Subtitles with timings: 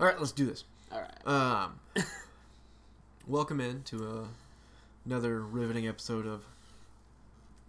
[0.00, 0.64] All right, let's do this.
[0.92, 1.26] All right.
[1.26, 1.80] Um,
[3.26, 4.26] welcome in to uh,
[5.04, 6.44] another riveting episode of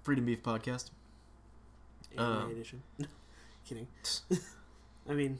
[0.03, 0.91] Freedom Beef Podcast.
[2.17, 2.83] Anime um, edition.
[3.67, 3.87] Kidding.
[5.09, 5.39] I mean,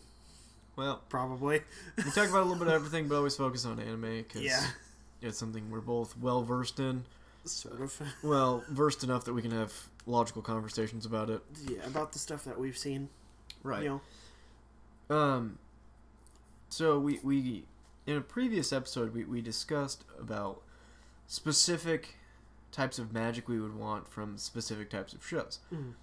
[0.75, 1.61] Well, probably.
[1.97, 4.65] we talk about a little bit of everything, but always focus on anime because Yeah.
[5.21, 7.05] it's something we're both well versed in.
[7.45, 8.01] Sort of.
[8.23, 9.73] Well, versed enough that we can have
[10.05, 11.41] logical conversations about it.
[11.67, 13.09] Yeah, about the stuff that we've seen.
[13.63, 13.83] Right.
[13.83, 14.01] You
[15.09, 15.15] know.
[15.15, 15.57] Um,
[16.69, 17.65] so we we
[18.05, 20.61] in a previous episode we, we discussed about
[21.27, 22.15] specific
[22.71, 25.59] types of magic we would want from specific types of shows.
[25.73, 25.93] Mhm.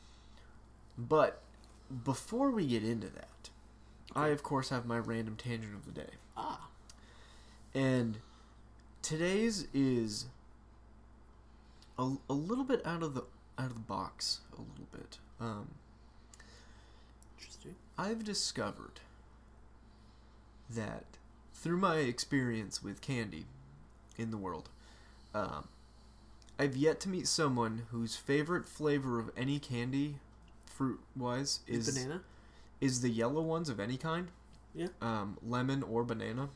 [0.98, 1.42] But
[2.04, 3.50] before we get into that,
[4.14, 6.10] I of course have my random tangent of the day.
[6.36, 6.68] Ah.
[7.74, 8.18] And
[9.02, 10.26] today's is
[11.98, 13.22] a, a little bit out of the
[13.58, 15.18] out of the box a little bit.
[15.40, 15.68] Um,
[17.38, 17.74] Interesting.
[17.98, 19.00] I've discovered
[20.70, 21.04] that
[21.54, 23.46] through my experience with candy
[24.16, 24.68] in the world,
[25.34, 25.68] um,
[26.58, 30.16] I've yet to meet someone whose favorite flavor of any candy,
[30.64, 32.22] fruit wise, is banana.
[32.80, 34.28] is the yellow ones of any kind.
[34.74, 34.88] Yeah.
[35.00, 36.48] Um, lemon or banana.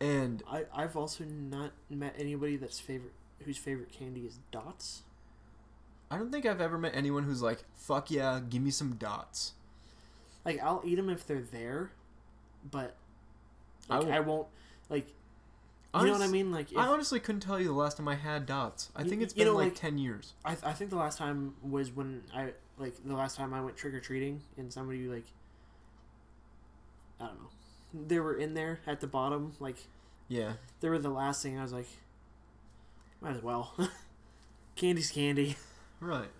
[0.00, 3.12] And I I've also not met anybody that's favorite
[3.44, 5.02] whose favorite candy is dots.
[6.10, 9.52] I don't think I've ever met anyone who's like, "Fuck yeah, give me some dots."
[10.44, 11.92] Like I'll eat them if they're there,
[12.70, 12.94] but
[13.90, 14.48] I like, will- I, won't
[14.88, 15.06] like.
[15.94, 16.50] You know what I mean?
[16.52, 18.90] Like if, I honestly couldn't tell you the last time I had dots.
[18.96, 20.32] I think it's been know, like, like- ten years.
[20.44, 23.76] I, I think the last time was when I like the last time I went
[23.76, 25.26] trick or treating and somebody like
[27.20, 27.48] I don't know
[28.08, 29.76] they were in there at the bottom like
[30.28, 30.54] Yeah.
[30.80, 31.88] they were the last thing I was like
[33.20, 33.74] might as well
[34.76, 35.56] candy's candy
[36.00, 36.30] Right.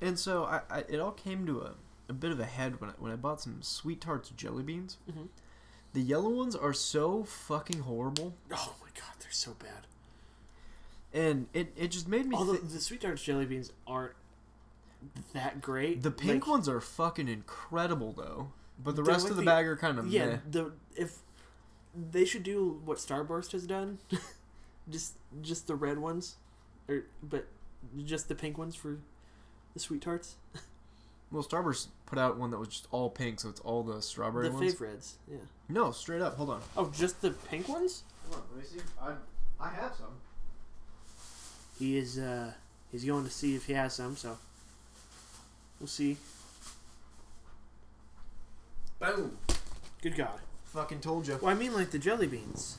[0.00, 1.72] And so I, I it all came to a,
[2.08, 4.98] a bit of a head when I, when I bought some sweet tarts jelly beans.
[5.10, 5.28] Mhm.
[5.92, 9.86] The yellow ones are so fucking horrible, oh my god they're so bad
[11.12, 12.34] and it, it just made me.
[12.36, 14.14] although thi- the sweet tarts jelly beans aren't
[15.32, 18.50] that great the pink Like, ones are fucking incredible though,
[18.82, 20.36] but the They're rest like of the, the- bag are kind of yeah meh.
[20.50, 21.18] the if
[21.94, 23.98] they should do what Starburst has done
[24.90, 26.36] just just the red ones
[26.88, 27.46] or but
[28.04, 28.98] just the pink ones for
[29.74, 30.34] the sweet tarts
[31.34, 34.48] Well, Starburst put out one that was just all pink, so it's all the strawberry
[34.48, 34.72] the ones.
[34.74, 36.36] fave reds yeah No, straight up.
[36.36, 36.60] Hold on.
[36.76, 38.46] oh just the pink ones Hold on.
[38.56, 38.84] Let me see.
[39.02, 39.12] I
[39.60, 40.14] I have some.
[41.78, 42.52] he is uh
[42.92, 44.38] he's going to see if he has some so
[45.80, 46.16] we'll see
[49.00, 49.36] Boom.
[50.02, 51.38] good god Fucking told you.
[51.42, 52.78] well i mean like the jelly beans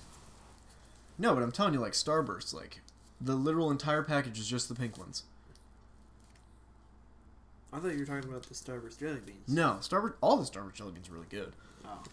[1.18, 2.82] No, but I'm telling you, like Starburst, like
[3.22, 5.24] the literal entire package is just the pink ones.
[7.74, 10.14] I thought you were talking about the starburst jelly beans No, Starburst.
[10.22, 11.54] All the Starburst jelly beans are really good,
[11.86, 12.04] oh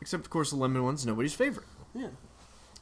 [0.00, 1.04] except of course the lemon ones.
[1.04, 1.66] Nobody's favorite.
[1.94, 2.08] yeah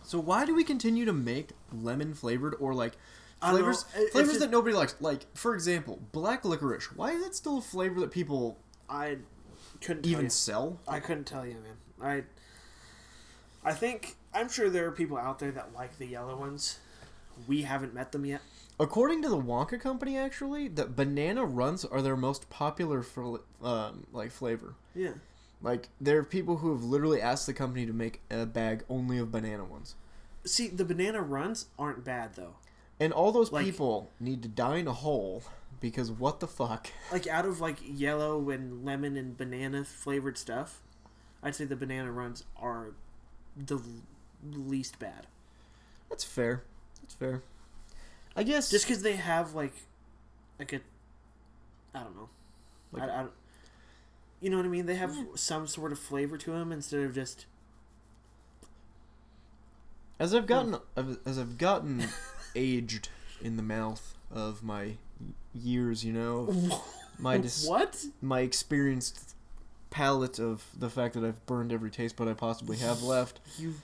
[0.05, 2.93] So why do we continue to make lemon flavored or like
[3.41, 3.65] I don't know.
[3.73, 4.95] flavors It- flavors just- that nobody likes?
[5.01, 6.93] Like for example, black licorice.
[6.95, 8.59] Why is that still a flavor that people
[8.89, 9.19] i
[9.81, 10.79] couldn't tell even sell?
[10.89, 11.77] I couldn't tell you, man.
[13.65, 16.79] I I think I'm sure there are people out there that like the yellow ones.
[17.47, 18.41] We haven't met them yet.
[18.81, 24.06] According to the Wonka company, actually, that banana Runts are their most popular for um,
[24.12, 24.75] like flavor.
[24.94, 25.12] Yeah.
[25.61, 29.19] Like there are people who have literally asked the company to make a bag only
[29.19, 29.97] of banana ones.
[30.44, 32.55] See, the banana Runts aren't bad though.
[33.00, 35.43] And all those Like- people need to die in a hole
[35.81, 36.88] because what the fuck?
[37.11, 40.81] Like out of like yellow and lemon and banana flavored stuff,
[41.43, 42.93] I'd say the banana Runts are
[43.56, 43.81] the
[44.53, 45.27] least bad.
[46.09, 46.62] That's fair.
[47.03, 47.43] That's fair.
[48.38, 49.75] I guess Just because they have like,
[50.60, 50.81] like a,
[51.93, 52.28] I don't know,
[52.93, 53.32] Like- I, I don't,
[54.41, 54.87] you know what I mean?
[54.87, 57.47] They have some sort of flavor to them instead of just
[60.21, 60.76] as I've gotten
[61.26, 62.04] as I've gotten
[62.54, 63.09] aged
[63.43, 64.93] in the mouth of my
[65.53, 66.55] years, you know,
[67.19, 68.05] my dis- what?
[68.23, 69.34] my experienced
[69.91, 73.41] palate of the fact that I've burned every taste bud I possibly have left.
[73.58, 73.81] You've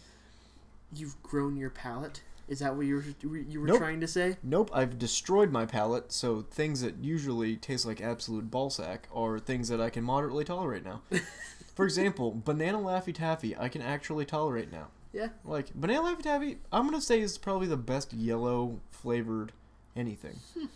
[0.94, 2.20] you've grown your palate.
[2.46, 3.78] Is that what you were you were Nope.
[3.78, 4.36] trying to say?
[4.42, 9.68] Nope, I've destroyed my palate, so things that usually taste like absolute ballsack are things
[9.68, 11.00] that I can moderately tolerate now.
[11.74, 14.88] For example, banana Laffy Taffy, I can actually tolerate now.
[15.12, 15.28] Yeah.
[15.44, 19.52] Like, banana Laffy Taffy, I'm gonna say is probably the best yellow flavored
[19.96, 20.38] anything.
[20.56, 20.66] Hmm.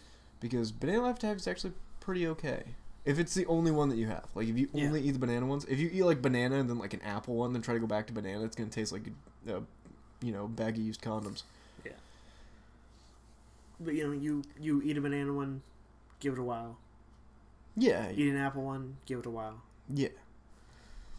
[0.41, 2.62] because banana Laffy Taffy is actually pretty okay.
[3.05, 4.26] If it's the only one that you have.
[4.35, 4.87] Like, if you Yeah.
[4.87, 7.37] only eat the banana ones, if you eat like banana and then like an apple
[7.37, 9.03] one, then try to go back to banana, it's gonna taste like,
[9.49, 9.61] a,
[10.20, 11.43] you know, bag of used condoms.
[13.80, 15.62] But you know, you you eat a banana one,
[16.20, 16.78] give it a while.
[17.76, 19.62] Yeah, Eat an apple one, give it a while.
[19.88, 20.08] yeah.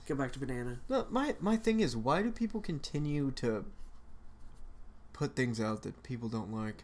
[0.07, 0.79] Go back to banana.
[0.89, 3.63] No, my my thing is, why do people continue to
[5.13, 6.83] put things out that people don't like?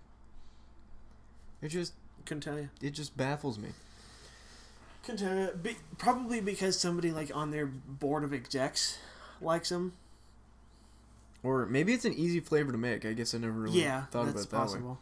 [1.61, 1.93] It just
[2.25, 2.69] Couldn't tell you.
[2.81, 3.69] it just baffles me.
[5.03, 5.51] Couldn't tell you.
[5.61, 8.99] Be, probably because somebody like on their board of execs
[9.41, 9.93] likes them.
[11.43, 13.05] Or maybe it's an easy flavor to make.
[13.05, 14.95] I guess I never really yeah, thought about it that way.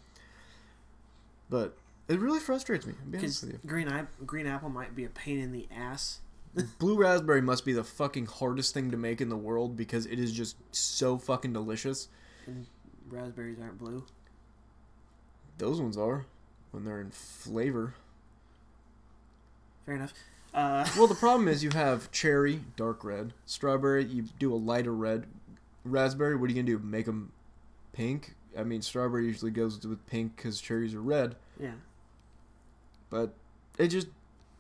[1.54, 1.78] But
[2.08, 2.96] it really frustrates me.
[3.00, 6.20] I'll be honest Because green eye, green apple might be a pain in the ass.
[6.80, 10.18] Blue raspberry must be the fucking hardest thing to make in the world because it
[10.18, 12.08] is just so fucking delicious.
[12.48, 12.66] And
[13.08, 14.04] raspberries aren't blue.
[15.60, 16.26] Those ones are
[16.72, 17.94] when they're in flavor.
[19.86, 20.14] Fair enough.
[20.56, 23.34] Uh, Well, the problem is you have cherry, dark red.
[23.46, 25.28] Strawberry, you do a lighter red.
[25.86, 26.84] Raspberry, what are you gonna do?
[26.84, 27.32] Make them
[27.92, 28.34] pink?
[28.58, 31.36] I mean, strawberry usually goes with pink because cherries are red.
[31.64, 31.76] Yeah.
[33.10, 33.34] But
[33.78, 34.08] it just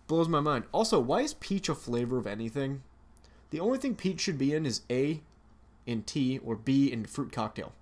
[0.07, 0.65] blows my mind.
[0.71, 2.81] Also, why is peach a flavor of anything?
[3.49, 5.21] The only thing peach should be in is A
[5.85, 7.73] in tea or B in fruit cocktail.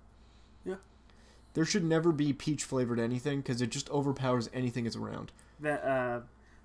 [0.64, 0.76] Yeah.
[1.54, 5.30] There should never be peach flavored anything because it just overpowers anything it's around.
[5.60, 6.20] That uh,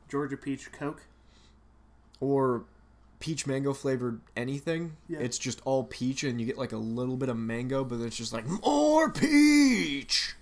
[0.10, 1.04] Georgia peach Coke.
[2.20, 2.64] Or
[3.20, 4.98] peach mango flavored anything.
[5.08, 5.20] Yeah.
[5.20, 8.18] It's just all peach and you get like a little bit of mango, but it's
[8.18, 10.36] just like more peach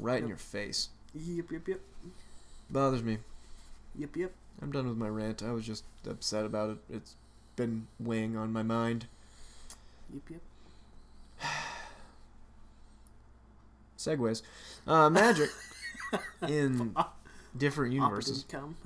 [0.00, 0.88] right in your face.
[1.14, 1.80] Yep, yep, yep,
[2.70, 3.18] Bothers me.
[3.96, 4.32] yep, yep.
[4.60, 5.42] I'm done with my rant.
[5.42, 6.78] I was just upset about it.
[6.90, 7.14] It's
[7.56, 9.06] been weighing on my mind.
[10.12, 10.40] Yep, yep.
[13.98, 14.42] Segues.
[14.86, 15.50] Uh, magic
[16.48, 16.94] in
[17.56, 18.44] different universes.
[18.48, 18.76] Come.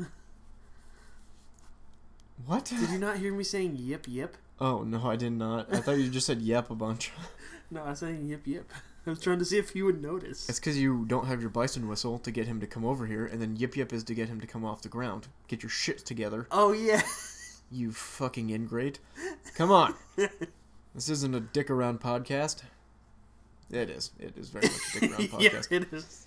[2.47, 2.67] What?
[2.67, 4.37] Did you not hear me saying yep, yep?
[4.61, 5.73] Oh, no, I did not.
[5.73, 7.11] I thought you just said yep a bunch.
[7.71, 8.65] No, I was saying yep, yep.
[9.09, 10.49] I was trying to see if you would notice.
[10.49, 13.27] It's because you don't have your bison whistle to get him to come over here,
[13.27, 15.29] and then yip yip is to get him to come off the ground.
[15.49, 17.03] Get your shit together, Oh yeah.
[17.71, 18.99] you fucking ingrate.
[19.55, 19.95] Come on.
[20.95, 22.63] this isn't a dick around podcast.
[23.71, 24.11] It is.
[24.19, 25.73] It is very much a dick around yeah, podcast.
[25.73, 26.27] it is.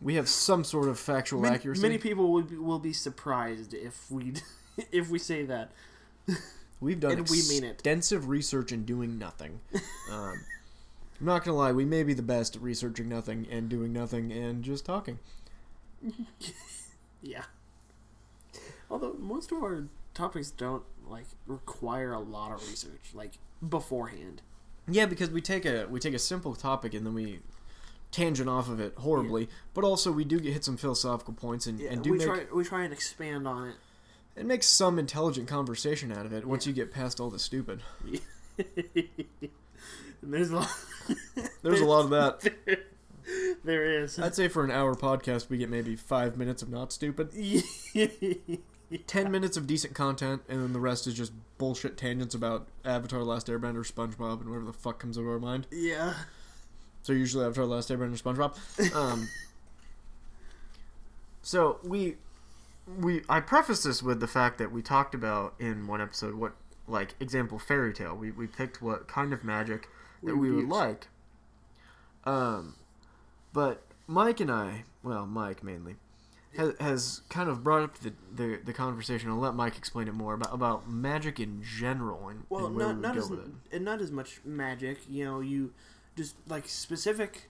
[0.00, 1.82] We have some sort of factual Many, accuracy.
[1.82, 4.34] many people will be, will be surprised if we
[4.92, 5.72] if we say that.
[6.80, 7.72] We've done And we mean it.
[7.72, 9.58] extensive research and doing nothing.
[10.12, 10.34] Um,
[11.20, 14.32] I'm not gonna lie, we may be the best at researching nothing and doing nothing
[14.32, 15.18] and just talking.
[17.20, 17.42] Yeah.
[18.88, 23.32] Although most of our topics don't like require a lot of research, like
[23.68, 24.40] beforehand.
[24.86, 27.40] Yeah, because we take a we take a simple topic and then we
[28.12, 31.80] tangent off of it horribly, but also we do get hit some philosophical points and,
[31.80, 33.74] Yeah, and do we make try we try and expand on it.
[34.36, 36.70] it makes some intelligent conversation out of it once Yeah.
[36.70, 37.82] you get past all the stupid.
[40.22, 40.70] and there's a lot.
[41.62, 42.84] There's a lot of that.
[43.64, 44.18] there is.
[44.18, 47.32] I'd say for an hour podcast we get maybe five minutes of not stupid.
[49.06, 53.22] ten minutes of decent content, and then the rest is just bullshit tangents about Avatar:
[53.22, 55.66] Last Airbender, SpongeBob, and whatever the fuck comes over our mind.
[55.70, 56.14] yeah.
[57.02, 58.94] So usually Avatar: Last Airbender, SpongeBob.
[58.94, 59.28] Um,
[61.42, 62.16] so we
[63.00, 66.52] we I preface this with the fact that we talked about in one episode what
[66.86, 68.14] like example Fairy Tail.
[68.14, 69.88] We we picked what kind of magic
[70.22, 71.08] that We would like.
[72.24, 72.74] Um,
[73.52, 75.96] but Mike and I, well, Mike mainly,
[76.56, 79.30] has, has kind of brought up the, the the conversation.
[79.30, 82.86] I'll let Mike explain it more about about magic in general and, Well, and where
[82.86, 83.50] not we not go as with it.
[83.72, 84.98] and not as much magic.
[85.08, 85.72] You know, you
[86.16, 87.48] just like specific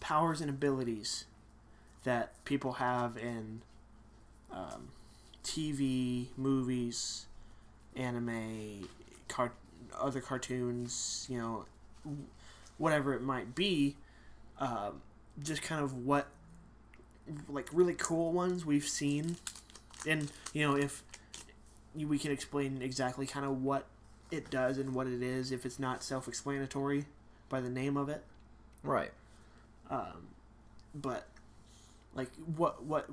[0.00, 1.26] powers and abilities
[2.04, 3.60] that people have in
[4.50, 4.88] um,
[5.44, 7.26] TV, movies,
[7.94, 8.88] anime,
[9.28, 9.52] car-
[9.98, 11.26] other cartoons.
[11.28, 11.64] You know,
[12.78, 13.96] whatever it might be.
[14.58, 15.00] Um,
[15.42, 16.26] just kind of what
[17.48, 19.36] like really cool ones we've seen,
[20.06, 21.02] and you know if
[21.94, 23.86] we can explain exactly kind of what
[24.30, 27.04] it does and what it is if it's not self-explanatory
[27.48, 28.22] by the name of it.
[28.82, 29.10] Right.
[29.90, 30.28] Um,
[30.94, 31.26] but
[32.14, 33.08] like what what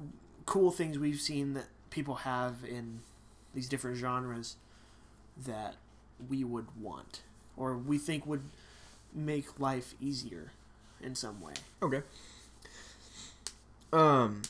[0.45, 3.01] cool things we've seen that people have in
[3.53, 4.55] these different genres
[5.45, 5.75] that
[6.29, 7.21] we would want
[7.55, 8.43] or we think would
[9.13, 10.51] make life easier
[11.01, 11.53] in some way.
[11.81, 12.01] Okay.
[13.93, 14.41] Um,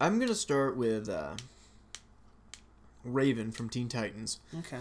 [0.00, 1.34] I'm gonna start with uh,
[3.04, 4.40] Raven from Teen Titans.
[4.58, 4.78] Okay.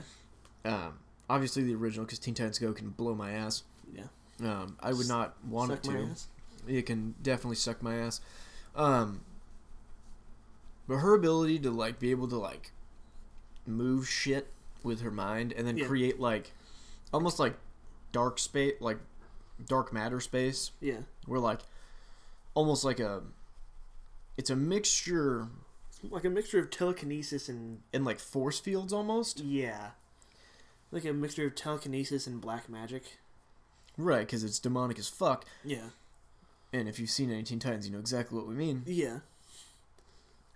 [0.64, 3.64] Um, obviously the original because Teen Titans Go can blow my ass.
[3.94, 4.04] Yeah.
[4.44, 6.04] Um, I would not want Suck it my to.
[6.12, 6.28] ass.
[6.68, 8.22] It can definitely suck my ass.
[8.76, 9.22] Um,
[10.88, 12.72] but her ability to like be able to like
[13.66, 14.48] move shit
[14.84, 15.88] with her mind and then Yeah.
[15.88, 16.52] create like
[17.14, 17.56] almost like
[18.12, 19.00] dark space, like
[19.68, 21.02] dark matter space Yeah.
[21.26, 21.60] where like
[22.54, 23.24] almost like a
[24.38, 25.48] it's a mixture
[26.10, 29.40] like a mixture of telekinesis and and like force fields almost.
[29.42, 29.92] yeah,
[30.92, 33.18] like a mixture of telekinesis and black magic.
[33.98, 35.46] Right, because it's demonic as fuck.
[35.64, 35.90] Yeah,
[36.74, 38.82] And if you've seen any Teen Titans, you know exactly what we mean.
[38.88, 39.20] yeah,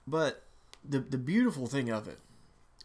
[0.08, 0.44] But
[0.84, 2.20] the the beautiful thing of it,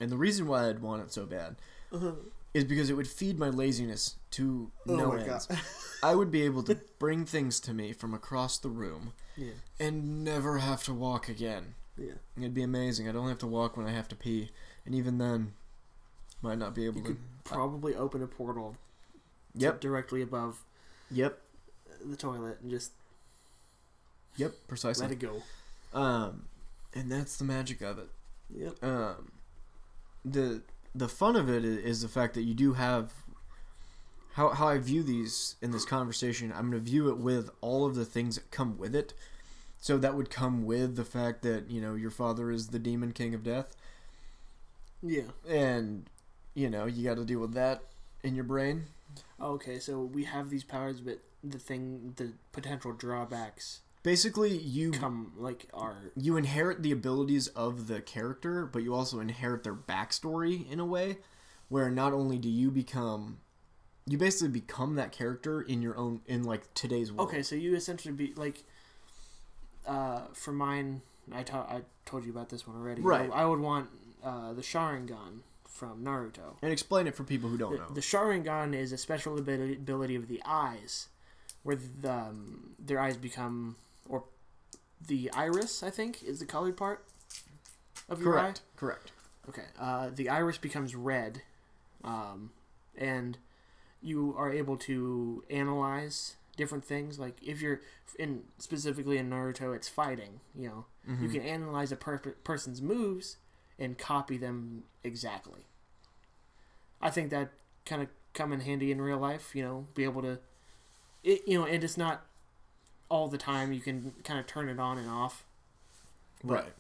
[0.00, 1.56] and the reason why I'd want it so bad,
[1.92, 2.12] uh-huh.
[2.54, 5.48] is because it would feed my laziness to Oh no my ends.
[6.02, 10.24] I would be able to bring things to me from across the room yeah, and
[10.24, 11.74] never have to walk again.
[11.98, 12.12] yeah.
[12.38, 13.08] It'd be amazing.
[13.08, 14.50] I'd only have to walk when I have to pee,
[14.86, 15.52] and even then,
[16.42, 17.08] might not be able You to.
[17.08, 18.76] could probably open a portal
[19.54, 19.80] Yep.
[19.80, 20.64] directly above
[21.10, 21.38] Yep.
[22.04, 22.92] the toilet and just
[24.36, 24.54] Yep.
[24.68, 25.02] Precisely.
[25.02, 25.42] let it go.
[25.92, 26.46] Um,
[26.94, 28.08] and that's the magic of it.
[28.54, 28.82] Yep.
[28.82, 29.32] um,
[30.24, 30.62] the
[30.94, 33.12] the fun of it is the fact that you do have
[34.34, 36.52] how how I view these in this conversation.
[36.52, 39.12] I'm going to view it with all of the things that come with it.
[39.80, 43.12] So that would come with the fact that you know your father is the demon
[43.12, 43.74] king of death,
[45.02, 45.30] Yeah.
[45.48, 46.08] and
[46.54, 47.82] you know you got to deal with that
[48.22, 48.84] in your brain.
[49.40, 55.32] Okay, so we have these powers, but the thing, the potential drawbacks Basically, you come
[55.36, 60.70] like are you inherit the abilities of the character, but you also inherit their backstory
[60.70, 61.18] in a way
[61.68, 63.38] where not only do you become
[64.06, 67.28] you basically become that character in your own in like today's world.
[67.28, 67.42] okay.
[67.42, 68.64] So you essentially be like,
[69.86, 71.02] uh, for mine,
[71.32, 73.02] I to- I told you about this one already.
[73.02, 73.30] Right.
[73.32, 73.88] I, I would want
[74.24, 76.56] uh, the Sharingan from Naruto.
[76.62, 77.88] And explain it for people who don't The, know.
[77.94, 81.08] the Sharingan is a special ability, of the eyes,
[81.62, 83.76] where the, um, their eyes become,
[85.06, 87.04] the iris, I think, is the colored part
[88.08, 88.42] of your eye.
[88.42, 88.60] Correct.
[88.76, 89.12] Correct.
[89.48, 89.64] Okay.
[89.78, 91.42] Uh, the iris becomes red,
[92.04, 92.50] um,
[92.96, 93.38] and
[94.02, 97.18] you are able to analyze different things.
[97.18, 97.80] Like if you're
[98.18, 100.40] in specifically in Naruto, it's fighting.
[100.54, 101.32] You know, you Mhm.
[101.32, 103.36] can analyze a per- person's moves
[103.78, 105.66] and copy them exactly.
[107.00, 107.52] I think that
[107.86, 109.54] kind of come in handy in real life.
[109.54, 110.38] You know, be able to,
[111.24, 112.26] it, you know, and it's not
[113.10, 113.72] all the time.
[113.74, 115.44] You can kind of turn it on and off
[116.42, 116.72] Right.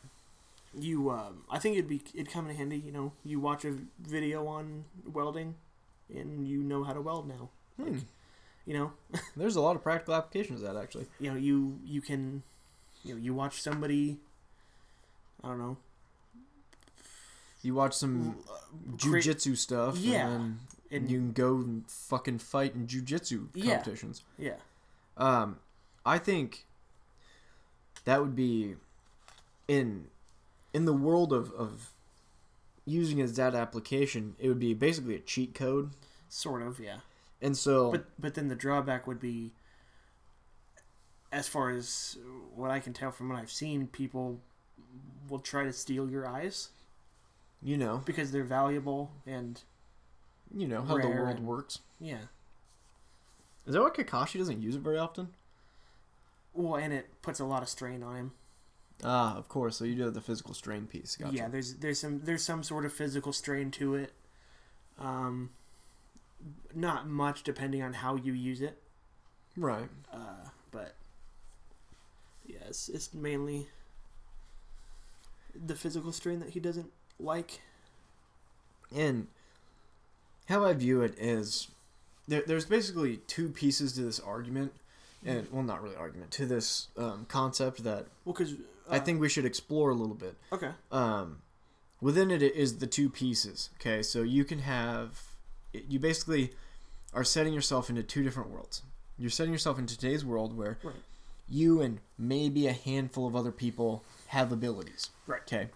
[0.74, 2.78] you um, I think it'd be it'd come in handy.
[2.78, 5.56] You know, you watch a video on welding,
[6.14, 7.50] and you know how to weld now.
[7.76, 7.98] Hmm.
[8.66, 8.92] You know,
[9.36, 11.06] There's a lot of practical applications of that actually.
[11.18, 12.42] you know you you can,
[13.04, 14.18] you know, you watch somebody.
[15.44, 15.76] I don't know.
[17.62, 18.36] You watch some
[18.98, 20.28] Great- jujitsu stuff, Yeah.
[20.28, 20.58] and,
[20.90, 23.52] And you can go and fucking fight in jujitsu competitions.
[23.54, 23.74] Yeah.
[23.74, 24.22] competitions.
[24.38, 24.56] yeah,
[25.16, 25.58] Um,
[26.04, 26.66] I think
[28.04, 28.76] that would be
[29.68, 30.06] in
[30.72, 31.90] in the world of, of
[32.84, 34.36] using as that application.
[34.38, 35.90] It would be basically a cheat code,
[36.28, 36.98] sort of, yeah.
[37.42, 39.52] and so But but then the drawback would be,
[41.32, 42.16] as far as
[42.54, 44.40] what I can tell from what I've seen, people
[45.28, 46.70] will try to steal your eyes
[47.62, 49.60] you know, because they're valuable and
[50.56, 51.80] you know how the world and- works.
[51.98, 52.22] yeah.
[53.66, 55.28] Is that why Kakashi doesn't use it very often?
[56.54, 58.32] Well, and it puts a lot of strain on him.
[59.02, 59.76] Ah, of course.
[59.76, 61.16] So you do have the physical strain piece.
[61.16, 61.34] Gotcha.
[61.34, 64.12] Yeah, there's there's some there's some sort of physical strain to it.
[64.98, 65.50] Um,
[66.74, 68.78] not much depending on how you use it.
[69.56, 69.88] Right.
[70.12, 70.94] Uh, but
[72.46, 73.68] yeah, it's, it's mainly
[75.54, 77.60] the physical strain that he doesn't like.
[78.94, 79.28] And
[80.46, 81.68] how I view it is
[82.28, 84.72] there, there's basically two pieces to this argument,
[85.24, 88.54] and well, not really argument to this um, concept that Well, because
[88.90, 90.36] I think we should explore a little bit.
[90.52, 91.42] okay, Um,
[92.00, 93.70] within it is the two pieces.
[93.80, 95.22] Okay, so you can have
[95.72, 96.52] you basically
[97.12, 98.82] are setting yourself into two different worlds.
[99.18, 100.96] You're setting yourself into today's world where Right.
[101.48, 105.10] you and maybe a handful of other people have abilities.
[105.26, 105.42] Right.
[105.42, 105.70] Okay.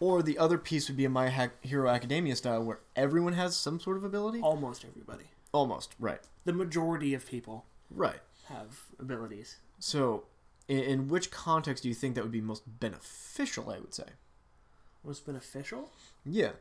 [0.00, 3.80] Or the other piece would be a My Hero Academia style where everyone has some
[3.80, 4.40] sort of ability.
[4.40, 5.94] almost everybody, Almost.
[5.98, 6.20] Right.
[6.44, 8.20] the majority of people Right.
[8.48, 9.56] Have abilities.
[9.78, 10.24] So,
[10.68, 13.70] in, in which context do you think that would be most beneficial?
[13.70, 14.04] I would say.
[15.04, 15.90] Most beneficial?
[16.24, 16.52] Yeah.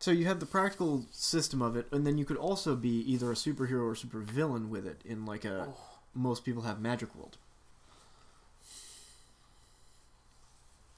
[0.00, 3.32] So you have the practical system of it, and then you could also be either
[3.32, 5.76] a superhero or supervillain with it in like a Oh.
[6.14, 7.36] most people have magic world.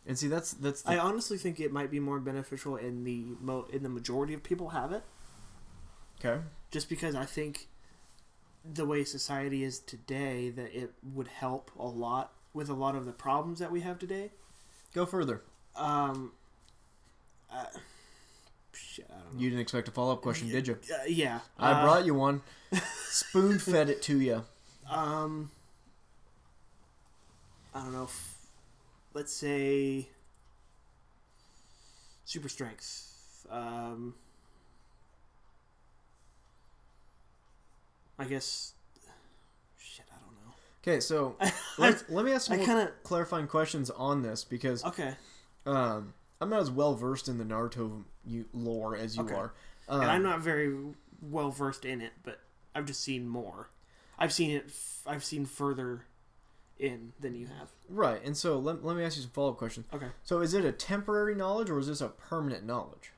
[0.07, 3.25] And see, that's that's the, I honestly think it might be more beneficial in the
[3.41, 5.03] mo- in the majority of people have it.
[6.19, 6.43] okay.
[6.71, 7.69] just because I think
[8.65, 13.07] the way society is today that it would help a lot with a lot of
[13.07, 14.31] the problems that we have today.
[14.95, 15.43] Go further.
[15.77, 16.33] Um,
[17.53, 17.65] uh,
[18.73, 19.41] shit, I don't know.
[19.41, 20.79] You didn't expect a follow up question, did you?
[20.93, 22.43] Uh, yeah, I uh, brought you one.
[23.09, 24.45] Spoon fed it to you.
[24.91, 25.51] Um,
[27.75, 28.05] I don't know.
[28.05, 28.37] F-
[29.15, 30.09] let's say
[32.31, 33.45] Super strength.
[33.51, 34.15] Um,
[38.21, 38.75] I guess.
[39.79, 40.55] Shit, I don't know.
[40.83, 41.37] Okay, so
[41.79, 45.15] let, let me ask some kind of clarifying questions on this because okay,
[45.67, 49.35] um, I'm not as well versed in the Naruto you, lore as you Okay.
[49.35, 49.53] are.
[49.89, 50.73] Um, and I'm not very
[51.23, 52.41] well versed in it, but
[52.75, 53.71] I've just seen more.
[54.19, 54.65] I've seen it.
[54.69, 56.05] F- I've seen further
[56.79, 57.69] in than you have.
[57.89, 59.87] right, and so let, let me ask you some follow up questions.
[59.93, 60.07] Okay.
[60.23, 63.13] So is it a temporary knowledge or is this a permanent knowledge?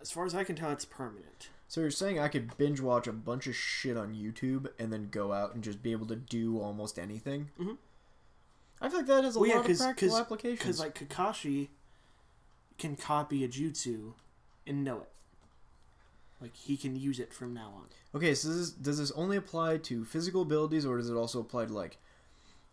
[0.00, 1.48] As far as I can tell, it's permanent.
[1.68, 5.08] So you're saying I could binge watch a bunch of shit on YouTube and then
[5.10, 7.50] go out and just be able to do almost anything?
[7.58, 7.76] Mhm.
[8.80, 10.58] I feel like that has a Well, yeah, lot of 'cause- practical 'cause- applications.
[10.60, 11.68] Because like Kakashi
[12.78, 14.12] can copy a jutsu
[14.66, 15.12] and know it.
[16.40, 17.88] Like he can use it from now on.
[18.14, 21.64] Okay, so this, does this only apply to physical abilities, or does it also apply
[21.66, 21.98] to like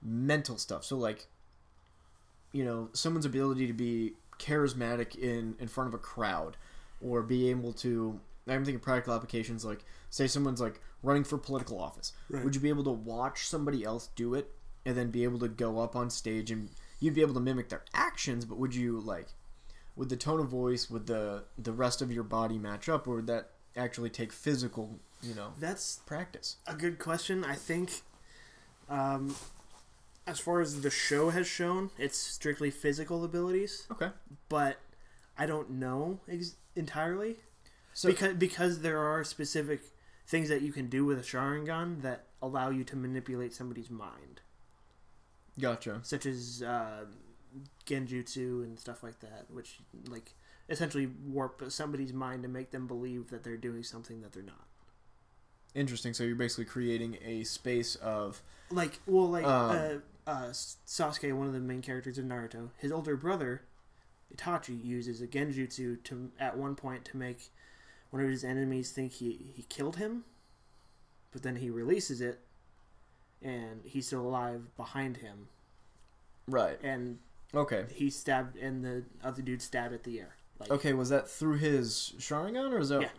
[0.01, 0.83] mental stuff?
[0.83, 1.27] So like,
[2.51, 6.57] you know, someone's ability to be charismatic in in front of a crowd,
[7.01, 8.19] or be able to.
[8.47, 12.13] I'm thinking practical applications like, say, someone's like running for political office.
[12.29, 12.43] Right.
[12.43, 14.51] Would you be able to watch somebody else do it
[14.85, 16.69] and then be able to go up on stage and
[16.99, 18.43] you'd be able to mimic their actions?
[18.45, 19.27] But would you like,
[19.95, 23.15] would the tone of voice, would the the rest of your body match up, or
[23.17, 26.57] would that actually take physical, you know, That's practice.
[26.67, 27.43] a good question.
[27.45, 28.01] I think,
[28.89, 29.35] um,
[30.27, 34.09] as far as the show has shown, it's strictly physical abilities, Okay.
[34.49, 34.77] but
[35.37, 37.37] I don't know ex- entirely
[37.93, 39.81] So because because there are specific
[40.25, 44.41] things that you can do with a Sharingan that allow you to manipulate somebody's mind,
[45.59, 45.99] gotcha.
[46.03, 47.05] such as uh,
[47.85, 50.33] genjutsu and stuff like that, which like
[50.69, 54.67] essentially warp somebody's mind to make them believe that they're doing something that they're not.
[55.75, 56.13] Interesting.
[56.13, 61.47] So you're basically creating a space of like well like Um, uh, uh Sasuke one
[61.47, 63.63] of the main characters of Naruto his older brother
[64.35, 67.51] Itachi uses a genjutsu to at one point to make
[68.13, 70.23] one of his enemies think he he killed him
[71.31, 72.39] but then he releases it
[73.41, 75.47] and he's still alive behind him
[76.47, 76.79] right.
[76.83, 77.17] and
[77.55, 77.85] Okay.
[77.91, 80.93] he stabbed and the other dude stabbed at the air like Okay.
[80.93, 83.01] Was that through his Sharingan or is that?
[83.01, 83.09] Yeah.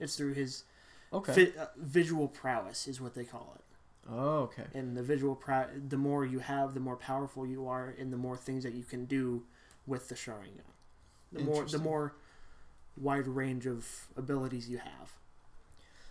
[0.00, 0.64] it's through his
[1.12, 1.32] Okay.
[1.46, 3.64] vi- uh, visual prowess is what they call it
[4.12, 4.64] Oh, okay.
[4.74, 8.16] and the visual prow the more you have the more powerful you are and the
[8.16, 9.44] more things that you can do
[9.86, 10.66] with the Sharingan
[11.32, 12.14] the more the more
[12.96, 15.12] wide range of abilities you have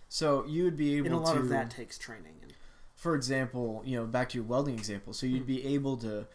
[0.08, 2.52] So you would be able and a lot to, of that takes training and
[2.96, 5.12] for example, you know, back to your welding example.
[5.14, 5.36] So Mm-hmm.
[5.36, 6.26] you'd be able to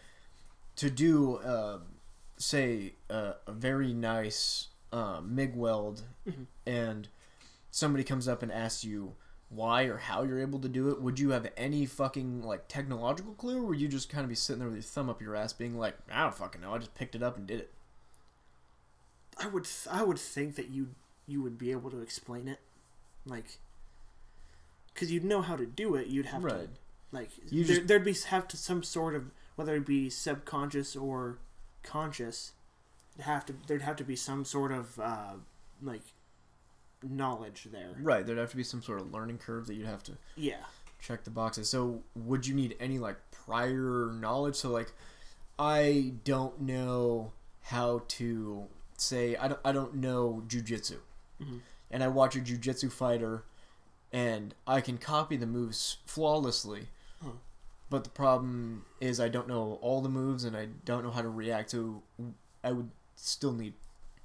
[0.78, 1.80] to do, uh,
[2.38, 6.48] say, uh, a very nice uh, MIG weld, Mhm.
[6.66, 7.08] and
[7.72, 9.16] somebody comes up and asks you
[9.50, 11.02] why or how you're able to do it.
[11.02, 14.36] Would you have any fucking like technological clue, or would you just kind of be
[14.36, 16.80] sitting there with your thumb up your ass, being like, I don't fucking know, I
[16.80, 17.75] just picked it up and did it.
[19.38, 20.90] I would th- I would think that you
[21.28, 22.60] you would be able to explain it
[23.26, 23.58] like
[24.94, 26.70] because you'd know how to do it you'd have to
[27.12, 30.96] like You there, just- there'd be have to some sort of whether it be subconscious
[30.96, 31.38] or
[31.84, 32.54] conscious
[33.20, 35.34] have to there'd have to be some sort of uh,
[35.82, 36.02] like
[37.04, 38.26] knowledge there Right.
[38.26, 40.64] There'd have to be some sort of learning curve that you'd have to yeah
[41.02, 41.70] check the boxes.
[41.70, 44.56] So, would you need any like prior knowledge?
[44.56, 44.92] So, like,
[45.60, 48.66] I don't know how to
[48.98, 50.98] say I don't I don't know jujitsu,
[51.42, 51.62] Mhm.
[51.92, 53.44] and I watch a jujitsu fighter,
[54.12, 56.88] and I can copy the moves flawlessly.
[57.24, 57.32] Huh.
[57.90, 61.22] But the problem is I don't know all the moves, and I don't know how
[61.22, 61.72] to react.
[61.72, 62.02] So,
[62.64, 63.74] I would still need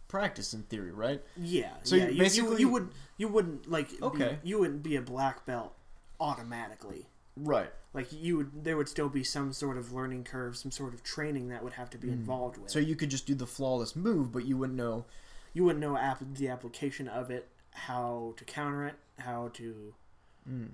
[0.08, 1.22] practice in theory, right?
[1.36, 4.38] yeah So yeah you you, basically- you, you would you wouldn't like be- Okay.
[4.42, 5.76] you wouldn't be a black belt
[6.18, 7.06] automatically
[7.42, 7.70] Right.
[7.92, 11.02] like you would there would still be some sort of learning curve some sort of
[11.02, 13.96] training that would have to be involved with So you could just do the flawless
[13.96, 15.04] move, but you wouldn't know
[15.52, 19.94] you wouldn't know app- the application of it how to counter it how to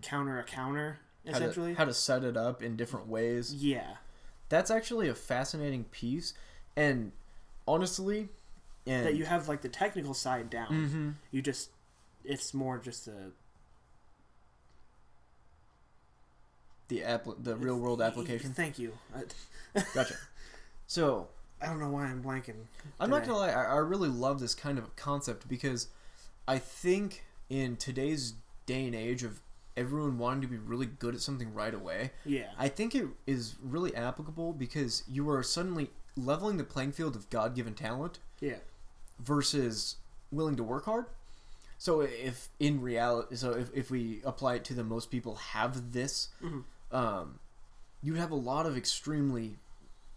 [0.03, 3.55] counter a counter how to, essentially how to set it up in different ways.
[3.55, 3.97] yeah
[4.49, 6.33] That's actually a fascinating piece,
[6.77, 7.13] and
[7.67, 8.29] honestly,
[8.87, 11.15] and that you have like the technical side down Mhm.
[11.31, 11.71] you just
[12.25, 13.33] it's more just the
[16.89, 18.53] the app, the real world application.
[18.53, 18.93] thank you
[19.95, 20.15] Gotcha.
[20.87, 21.29] So
[21.61, 22.55] I don't know why i'm blanking
[23.01, 25.89] I'm not gonna lie, I, I really love this kind of concept because
[26.49, 28.35] I think in today's
[28.67, 29.41] day and age of
[29.77, 33.57] everyone wanting to be really good at something right away, yeah I think it is
[33.63, 38.57] really applicable because you are suddenly leveling the playing field of God given talent yeah
[39.19, 39.97] versus
[40.31, 41.07] willing to work hard.
[41.79, 45.93] So if in reality, so if, if we apply it to the most people have
[45.93, 46.65] this, Mhm.
[46.97, 47.39] Um,
[48.03, 49.57] you would have a lot of extremely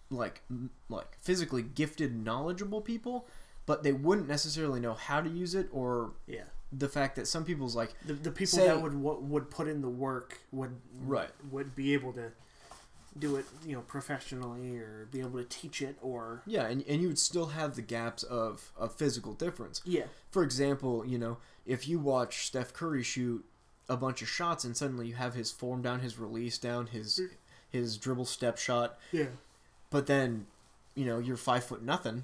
[0.10, 3.28] like m- like physically gifted, knowledgeable people,
[3.66, 6.44] but they wouldn't necessarily know how to use it or Yeah.
[6.72, 9.68] the fact that some people's like The, the people Say- that would wo- would put
[9.68, 11.30] in the work would Right.
[11.52, 12.32] would be able to
[13.18, 17.02] do it you know professionally or be able to teach it or yeah and, and
[17.02, 21.38] you would still have the gaps of a physical difference yeah for example you know
[21.66, 23.44] if you watch steph curry shoot
[23.90, 27.18] a bunch of shots and suddenly you have his form down his release down his
[27.18, 27.36] hmm.
[27.70, 28.98] his dribble step shot.
[29.12, 29.26] Yeah.
[29.90, 30.46] But then
[30.96, 32.24] you know you're five foot nothing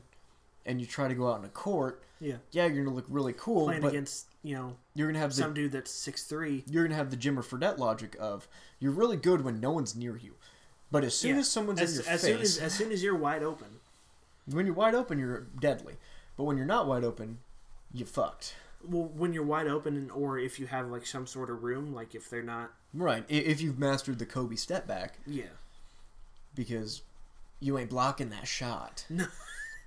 [0.66, 2.36] and you try to go out in a court yeah.
[2.52, 5.42] yeah you're gonna look really cool playing but against you know you're gonna have the
[5.42, 6.64] some dude that's six three.
[6.70, 8.48] you're gonna have the Jimmer Fredette logic of
[8.80, 10.34] you're really good when no one's near you,
[10.92, 11.40] but as soon Yeah.
[11.40, 13.80] as someone's as, in your as face, soon as as soon as you're wide open.
[14.46, 15.96] when you're wide open, you're deadly.
[16.38, 17.40] But when you're not wide open,
[17.94, 18.56] you fucked.
[18.90, 21.94] Well when you're wide open and, or if you have like some sort of room
[21.94, 23.26] like if they're not Right.
[23.28, 25.56] If you've mastered the Kobe step back, yeah
[26.56, 27.02] because
[27.60, 29.06] you ain't blocking that shot.
[29.10, 29.28] No.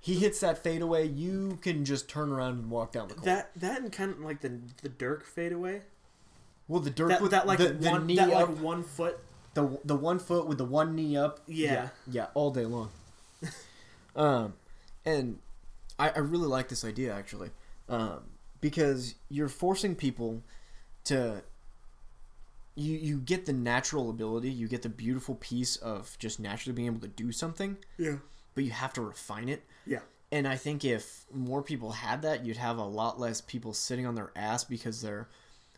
[0.01, 3.25] He hits that fadeaway, you can just turn around and walk down the court.
[3.25, 5.81] that that and kind of like the the Dirk fadeaway
[6.69, 8.83] well, the dirt that, with that like the, the one knee that up, like one
[8.83, 9.17] foot
[9.55, 11.39] the the one foot with the one knee up.
[11.47, 11.73] Yeah.
[11.73, 12.91] yeah, yeah, all day long.
[14.15, 14.53] um,
[15.03, 15.39] and
[15.97, 17.49] I, I really like this idea actually,
[17.89, 18.21] um,
[18.61, 20.43] because you're forcing people
[21.05, 21.41] to.
[22.75, 26.85] You you get the natural ability, you get the beautiful piece of just naturally being
[26.87, 28.17] able to do something, yeah
[28.55, 29.63] but you have to refine it.
[29.85, 29.99] yeah
[30.31, 34.05] And I think if more people had that, you'd have a lot less people sitting
[34.05, 35.27] on their ass because they're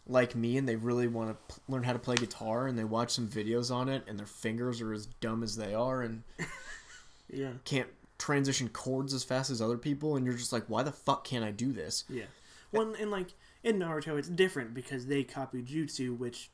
[0.08, 2.84] like me and they really want to p- learn how to play guitar and they
[2.84, 6.22] watch some videos on it and their fingers are as dumb as they are and
[7.30, 7.88] yeah can't
[8.20, 11.44] transition chords as fast as other people and you're just like why the fuck can't
[11.46, 12.04] I do this?
[12.10, 12.26] Yeah.
[12.72, 16.50] Well, and like in Naruto, it's different because they copy jutsu, which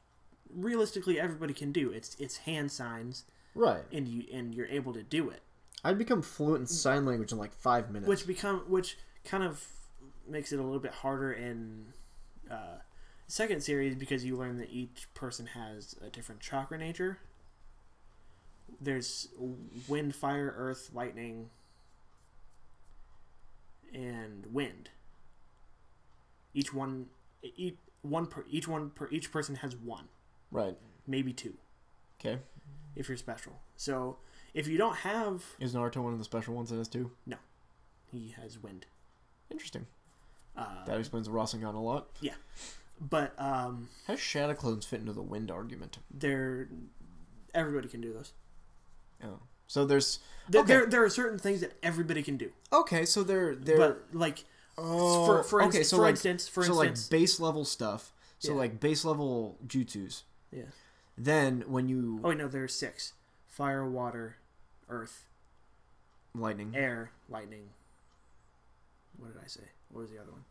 [0.54, 1.92] realistically everybody can do.
[1.92, 3.26] It's it's hand signs,
[3.56, 3.84] Right.
[3.92, 5.42] and you and you're able to do it,
[5.84, 8.08] I'd become fluent in sign language in like 5 minutes.
[8.08, 9.66] which become which kind of
[10.28, 11.94] makes it a little bit harder in
[12.50, 12.78] uh,
[13.28, 17.20] second series because you learn that each person has a different chakra nature.
[18.82, 19.30] There's
[19.88, 21.50] wind, fire, earth, lightning,
[23.94, 24.90] and wind.
[26.54, 27.08] Each one,
[27.44, 30.06] each one per each one per each person has one,
[30.52, 30.78] right.
[31.06, 31.56] maybe two,
[32.20, 32.40] Okay.
[32.96, 33.54] if you're special.
[33.76, 34.18] So
[34.54, 37.12] if you don't have, Is Naruto one of the special ones that has two?
[37.26, 37.38] No,
[38.12, 38.86] he has wind.
[39.52, 39.86] Interesting.
[40.56, 42.08] Uh, That explains the Rasengan a lot.
[42.22, 42.34] Yeah,
[43.00, 46.00] but um, How does Shadow Clones fit into the wind argument?
[46.12, 46.70] they're
[47.54, 48.34] everybody can do those.
[49.24, 49.40] Oh.
[49.68, 50.68] So there's There, Okay.
[50.74, 54.46] there, there are certain things that everybody can do, Okay, so they're they're but like
[54.78, 57.66] oh, for for, okay, inst- so for like instance, for so instance, like base level
[57.66, 58.12] stuff.
[58.40, 58.58] So Yeah.
[58.60, 60.24] like base level jutsus.
[60.52, 60.64] yeah.
[61.18, 63.14] Then when you Oh wait, no, there's six:
[63.48, 64.38] fire, water,
[64.90, 65.24] earth,
[66.36, 67.70] lightning, air, lightning.
[69.18, 69.64] What did I say?
[69.90, 70.44] What was the other one?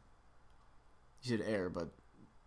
[1.23, 1.89] you said air, but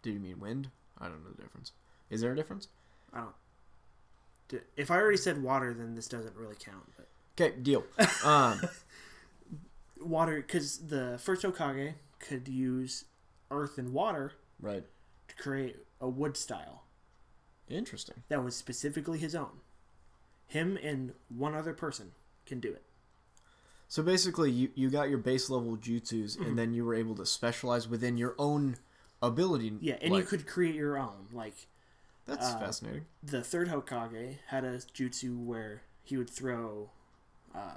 [0.02, 0.70] did you mean wind?
[1.00, 1.72] I don't know the difference.
[2.10, 2.68] Is there a difference?
[3.13, 4.63] I don't.
[4.76, 6.92] If I already said water, then this doesn't really count.
[6.98, 7.08] But
[7.39, 7.84] Okay, deal.
[8.26, 8.60] Um,
[10.02, 13.06] water, because the first Hokage could use
[13.52, 14.84] earth and water right.
[15.28, 16.84] to create a wood style
[17.70, 18.24] Interesting.
[18.30, 19.62] that was specifically his own.
[20.48, 22.12] Him and one other person
[22.46, 22.84] can do it.
[23.88, 26.44] So basically, you you got your base level jutsus, Mm-hmm.
[26.44, 28.78] and then you were able to specialize within your own
[29.22, 29.74] ability.
[29.82, 31.28] Yeah, and you could create your own.
[31.34, 31.68] Like
[32.26, 33.06] That's uh, fascinating.
[33.24, 36.90] the third Hokage had a jutsu where he would throw,
[37.54, 37.76] uh,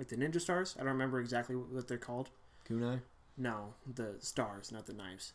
[0.00, 0.74] like the ninja stars.
[0.76, 2.30] I don't remember exactly what they're called.
[2.68, 3.00] Kunai.
[3.36, 5.34] No, the stars, not the knives.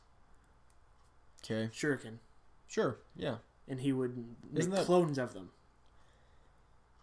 [1.44, 1.70] Okay.
[1.72, 2.18] Shuriken,
[2.68, 2.98] Sure.
[3.16, 3.38] Yeah.
[3.68, 4.18] and he would
[4.52, 5.52] make Isn't that- clones of them.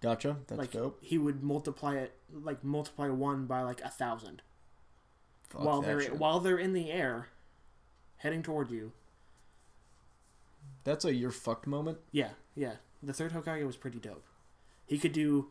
[0.01, 0.39] Gotcha.
[0.49, 0.99] That's like dope.
[1.01, 4.43] he would multiply it, like multiply one by like a thousand
[5.49, 6.19] Fuck while that they're shit.
[6.19, 7.29] while they're in the air,
[8.17, 8.91] heading toward you.
[10.83, 11.99] That's a you're fucked moment.
[12.11, 12.75] Yeah, yeah.
[13.01, 14.25] The third Hokage was pretty dope.
[14.87, 15.49] He could do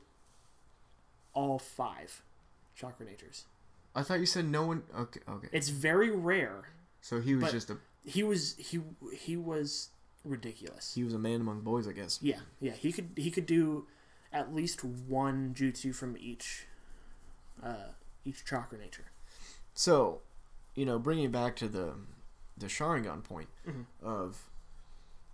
[1.34, 2.22] all five
[2.76, 3.46] chakra natures.
[3.96, 4.84] I thought you said no one.
[4.98, 5.20] Okay.
[5.28, 5.48] Okay.
[5.52, 6.70] It's very rare.
[7.02, 8.80] So he was just a He was he
[9.13, 9.89] he was
[10.24, 10.94] ridiculous.
[10.94, 12.20] he was a man among boys, I guess.
[12.22, 12.74] Yeah, yeah.
[12.74, 13.88] He could he could do
[14.32, 16.67] at least one jutsu from each
[17.63, 17.89] uh
[18.24, 19.06] each chakra nature.
[19.74, 20.22] So,
[20.76, 21.96] you know, bringing it back to the
[22.58, 23.86] the Sharingan point Mhm.
[24.02, 24.50] of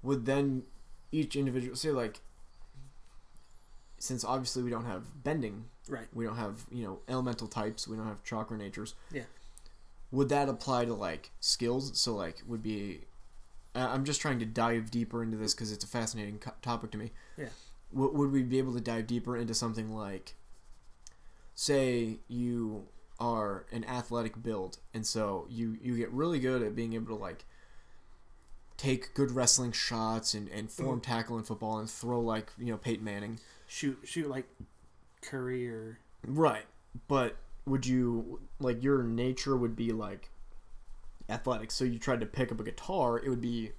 [0.01, 0.63] would then
[1.11, 2.21] each individual say like
[3.99, 6.07] since obviously we don't have bending, Right.
[6.13, 8.95] we don't have you know elemental types, we don't have chakra natures.
[9.11, 9.23] Yeah.
[10.11, 11.99] Would that apply to like skills?
[11.99, 13.01] So like would be.
[13.75, 16.97] I'm just trying to dive deeper into this because it's a fascinating co- topic to
[16.97, 17.11] me.
[17.37, 17.49] Yeah.
[17.91, 20.35] Would would we be able to dive deeper into something like,
[21.53, 22.87] say you
[23.19, 27.21] are an athletic build, and so you you get really good at being able to
[27.21, 27.45] like
[28.77, 31.11] take good wrestling shots and, and form mm-hmm.
[31.11, 33.39] tackle in football and throw like you know Peyton Manning.
[33.67, 34.45] Shoot, shoot like
[35.21, 36.65] Curry or Right.
[37.07, 40.29] But would you like your nature would be like
[41.29, 43.71] athletics, so you tried to pick up a guitar, it would be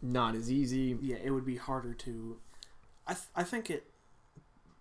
[0.00, 0.96] not as easy.
[1.02, 2.36] yeah, it would be harder to.
[3.06, 3.84] I th- I think it.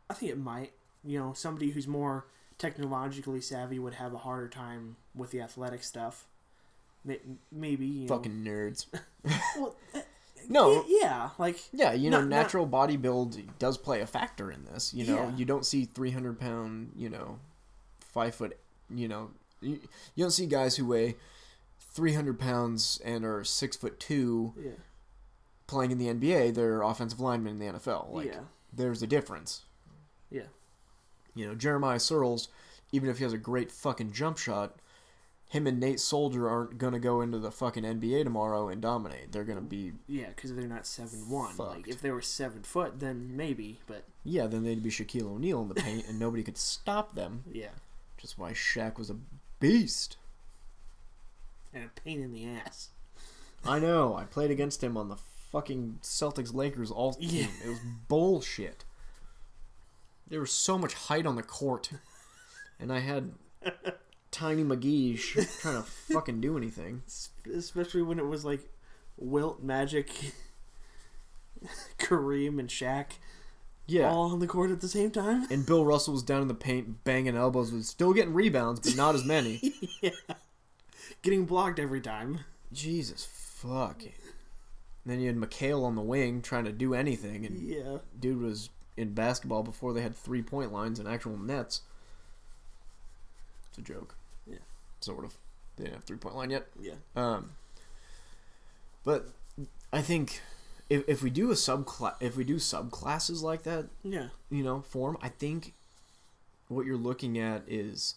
[0.09, 0.71] I think it might.
[1.03, 2.25] You know, somebody who's more
[2.57, 6.27] technologically savvy would have a harder time with the athletic stuff.
[7.51, 8.85] Maybe you know- Fucking nerds.
[9.57, 9.75] Well,
[10.49, 10.85] No.
[10.87, 14.51] yeah, yeah, like Yeah, you know, Not- not- natural body build does play a factor
[14.51, 14.93] in this.
[14.93, 15.35] You know, Yeah.
[15.35, 17.39] you don't see 300 pound, you know,
[17.99, 18.57] five foot,
[18.89, 19.31] you know,
[19.61, 19.79] you,
[20.15, 21.15] you don't see guys who weigh
[21.79, 24.71] 300 pounds and are six foot two yeah,
[25.67, 26.53] playing in the NBA.
[26.53, 28.11] They're offensive linemen in the NFL.
[28.11, 28.41] Like, yeah,
[28.73, 29.63] there's a difference.
[30.29, 30.47] yeah,
[31.33, 32.49] You know, Jeremiah Searles,
[32.91, 34.75] even if he has a great fucking jump shot,
[35.49, 39.31] him and Nate Soldier aren't gonna go into the fucking NBA tomorrow and dominate.
[39.31, 41.55] They're gonna be yeah, because they're not seven one.
[41.57, 43.79] Like if they were seven foot, then maybe.
[43.87, 47.43] But yeah, then they'd be Shaquille O'Neal in the paint and nobody could stop them.
[47.51, 47.69] yeah,
[48.17, 49.15] just why Shaq was a
[49.59, 50.17] beast.
[51.73, 52.89] and a pain in the ass.
[53.65, 54.15] I know.
[54.15, 55.17] I played against him on the
[55.51, 57.29] fucking Celtics Lakers all team.
[57.29, 57.47] Yeah.
[57.65, 58.83] It was bullshit.
[60.27, 61.91] There was so much height on the court,
[62.79, 63.31] and I had
[64.35, 65.17] Tiny McGee
[65.61, 67.03] trying to fucking do anything.
[67.53, 68.69] Especially when it was like
[69.17, 70.09] Wilt, Magic,
[71.97, 73.05] Kareem, and Shaq
[73.87, 74.09] Yeah.
[74.09, 75.47] all on the court at the same time.
[75.49, 78.97] and Bill Russell was down in the paint banging elbows, was still getting rebounds, but
[78.97, 79.61] not as many.
[80.01, 80.09] yeah,
[81.21, 82.39] getting blocked every time.
[82.73, 84.03] Jesus fuck.
[85.05, 88.69] then you had McHale on the wing trying to do anything, and Yeah, dude was
[88.97, 91.81] in basketball before they had three point lines and actual nets.
[93.69, 94.15] It's a joke.
[95.05, 95.35] Sort of.
[95.75, 96.67] They didn't have three point line yet.
[96.79, 97.51] yeah, Um,
[99.03, 99.27] but
[99.93, 100.41] I think
[100.89, 104.81] if, if we do a subclass, if we do subclasses like that, yeah, you know,
[104.81, 105.73] form, I think
[106.69, 108.15] what you're looking at is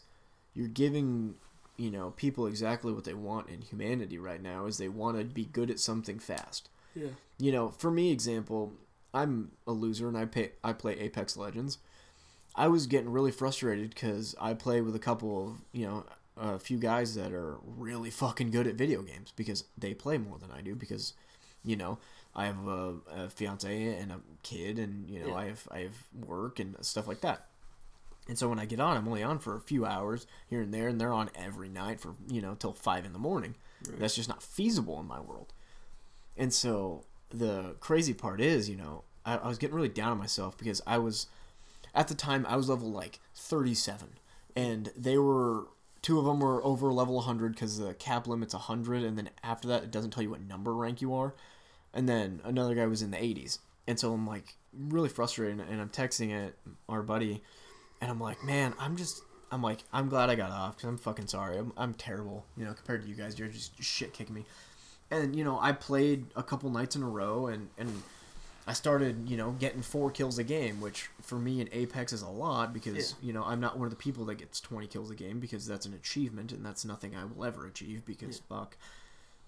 [0.55, 1.35] you're giving,
[1.77, 5.25] you know, people exactly what they want in humanity right now is they want to
[5.25, 6.71] be good at something fast.
[6.95, 8.73] yeah, You know, for me example,
[9.13, 11.79] I'm a loser and I pay I play Apex Legends.
[12.55, 16.05] I was getting really frustrated cuz I play with a couple of, you know,
[16.41, 20.39] a few guys that are really fucking good at video games because they play more
[20.39, 21.15] than I do because
[21.65, 21.99] you know,
[22.35, 25.35] I have a, a fiance and a kid and you know, Yeah.
[25.35, 25.97] I have I have
[26.27, 27.47] work and stuff like that.
[28.29, 30.73] And so when I get on, I'm only on for a few hours here and
[30.73, 33.55] there, and they're on every night for you know till five in the morning.
[33.89, 33.99] Right.
[33.99, 35.53] That's just not feasible in my world.
[36.37, 40.19] And so the crazy part is, you know, I, I was getting really down on
[40.19, 41.27] myself because I was
[41.95, 44.09] at the time I was level like 37,
[44.55, 45.67] and they were
[46.03, 49.69] two of them were over level 100 because the cap limit's 100, and then after
[49.69, 51.35] that it doesn't tell you what number rank you are,
[51.93, 55.81] and then another guy was in the 80s, and so I'm like really frustrated, and
[55.81, 56.57] I'm texting it
[56.89, 57.43] our buddy,
[58.01, 59.23] and I'm like, man, I'm just.
[59.51, 61.57] I'm like, I'm glad I got off because I'm fucking sorry.
[61.57, 63.39] I'm, I'm terrible, you know, compared to you guys.
[63.39, 64.45] You're just shit kicking me
[65.11, 68.03] and you know I played a couple nights in a row and and
[68.69, 72.23] I started you know getting four kills a game which for me in Apex is
[72.23, 73.27] a lot because Yeah.
[73.27, 75.67] you know I'm not one of the people that gets 20 kills a game because
[75.67, 78.77] that's an achievement and that's nothing I will ever achieve because fuck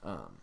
[0.02, 0.38] um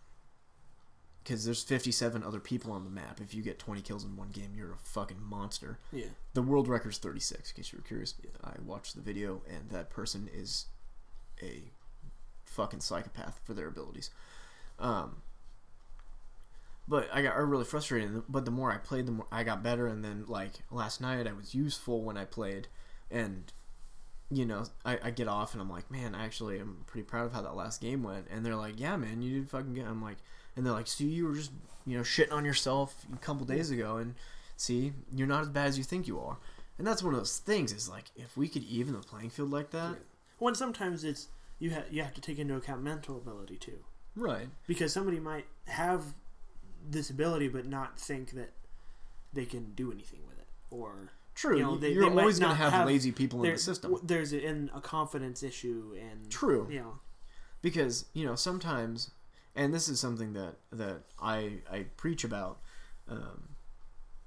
[1.23, 3.19] because there's 57 other people on the map.
[3.19, 5.77] If you get 20 kills in one game you're a fucking monster.
[5.91, 8.13] Yeah, the world record's 36 in case you were curious.
[8.43, 10.67] I watched the video and that person is
[11.41, 11.63] a
[12.45, 14.09] fucking psychopath for their abilities.
[14.79, 15.17] Um
[16.87, 19.87] but I got really frustrated but the more I played the more I got better
[19.87, 22.67] and then like last night I was useful when I played
[23.11, 23.51] and
[24.29, 27.33] you know I, I get off and I'm like man actually I'm pretty proud of
[27.33, 30.01] how that last game went and they're like yeah man you did fucking good I'm
[30.01, 30.17] like
[30.55, 31.51] and they're like see you were just
[31.85, 34.15] you know shitting on yourself a couple days ago and
[34.55, 36.37] see you're not as bad as you think you are
[36.77, 39.51] and that's one of those things is like if we could even the playing field
[39.51, 39.95] like that
[40.39, 41.27] When sometimes it's
[41.59, 43.79] you have you have to take into account mental ability too,
[44.15, 44.47] right.
[44.67, 46.13] Because somebody might have
[46.89, 48.51] this ability but not think that
[49.33, 52.51] they can do anything with it, or true You know, they- you're they always going
[52.51, 53.95] to have, have- lazy people in the system.
[54.03, 56.67] there's a, in a confidence issue and True.
[56.69, 56.99] You know,
[57.61, 59.11] because you know sometimes
[59.55, 62.59] and this is something that that i i preach about
[63.09, 63.49] um,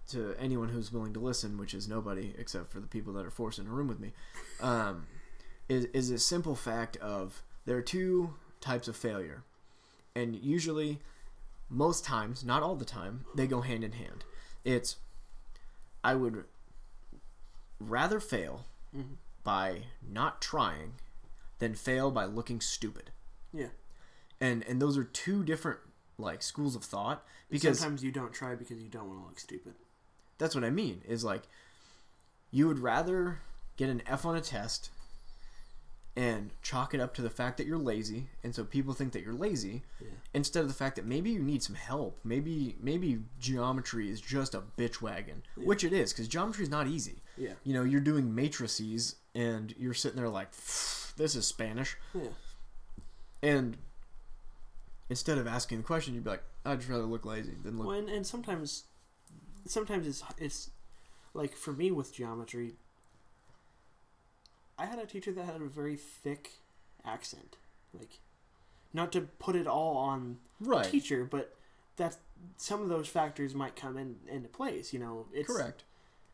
[0.08, 3.30] to anyone who's willing to listen which is nobody except for the people that are
[3.30, 4.12] forced in a room with me
[4.60, 5.06] um,
[5.68, 9.44] is, is a simple fact of there are two types of failure.
[10.16, 11.00] And usually
[11.70, 14.24] most times not all the time they go hand in hand
[14.64, 14.96] it's
[16.04, 16.44] i would
[17.78, 19.16] rather fail Mhm.
[19.44, 20.94] by not trying
[21.60, 23.10] than fail by looking stupid.
[23.52, 23.68] Yeah.
[24.40, 25.78] And and those are two different
[26.18, 29.38] like schools of thought because sometimes you don't try because you don't want to look
[29.38, 29.74] stupid.
[30.38, 31.42] that's what I mean is like
[32.50, 33.40] you would rather
[33.76, 34.90] get an F on a test
[36.16, 39.22] and chalk it up to the fact that you're lazy and so people think that
[39.22, 40.08] you're lazy Yeah.
[40.34, 44.54] instead of the fact that maybe you need some help maybe maybe geometry is just
[44.54, 45.66] a bitch wagon Yeah.
[45.66, 47.52] which it is because geometry is not easy Yeah.
[47.62, 50.50] you know you're doing matrices and you're sitting there like
[51.16, 52.30] this is spanish Yeah.
[53.42, 53.76] and
[55.08, 57.86] instead of asking the question you'd be like i'd just rather look lazy than look
[57.86, 58.84] Well, and, and sometimes,
[59.66, 60.70] sometimes it's it's
[61.34, 62.74] like for me with geometry.
[64.80, 66.52] I had a teacher that had a very thick
[67.04, 67.56] accent,
[67.92, 68.18] like,
[68.92, 70.84] not to put it all on right.
[70.84, 71.54] teacher, but
[71.96, 72.16] that
[72.56, 74.92] some of those factors might come in into place.
[74.92, 75.84] You know, it's correct.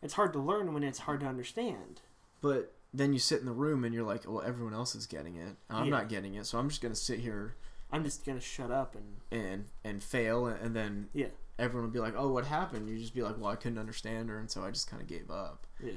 [0.03, 2.01] It's hard to learn when it's hard to understand.
[2.41, 5.37] but then you sit in the room and you're like well everyone else is getting
[5.37, 5.57] it.
[5.69, 5.91] I'm Yeah.
[5.91, 7.57] not getting it so i'm just going to sit here
[7.93, 11.27] I'm just gonna shut up and and and fail and then yeah,
[11.59, 12.89] everyone would be like oh what happened?
[12.89, 15.09] You just be like well i couldn't understand her and so i just kind of
[15.09, 15.67] gave up.
[15.83, 15.93] Yeah,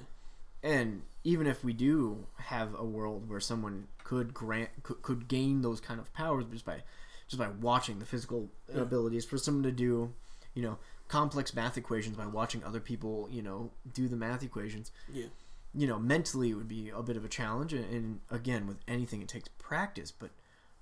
[0.63, 5.61] and even if we do have a world where someone could grant could, could gain
[5.61, 6.81] those kind of powers just by
[7.27, 8.81] just by watching the physical Yeah.
[8.81, 10.13] abilities for someone to do
[10.53, 14.91] you know complex math equations by watching other people you know do the math equations
[15.11, 15.27] yeah,
[15.73, 18.77] you know mentally it would be a bit of a challenge and, and again with
[18.87, 20.29] anything it takes practice but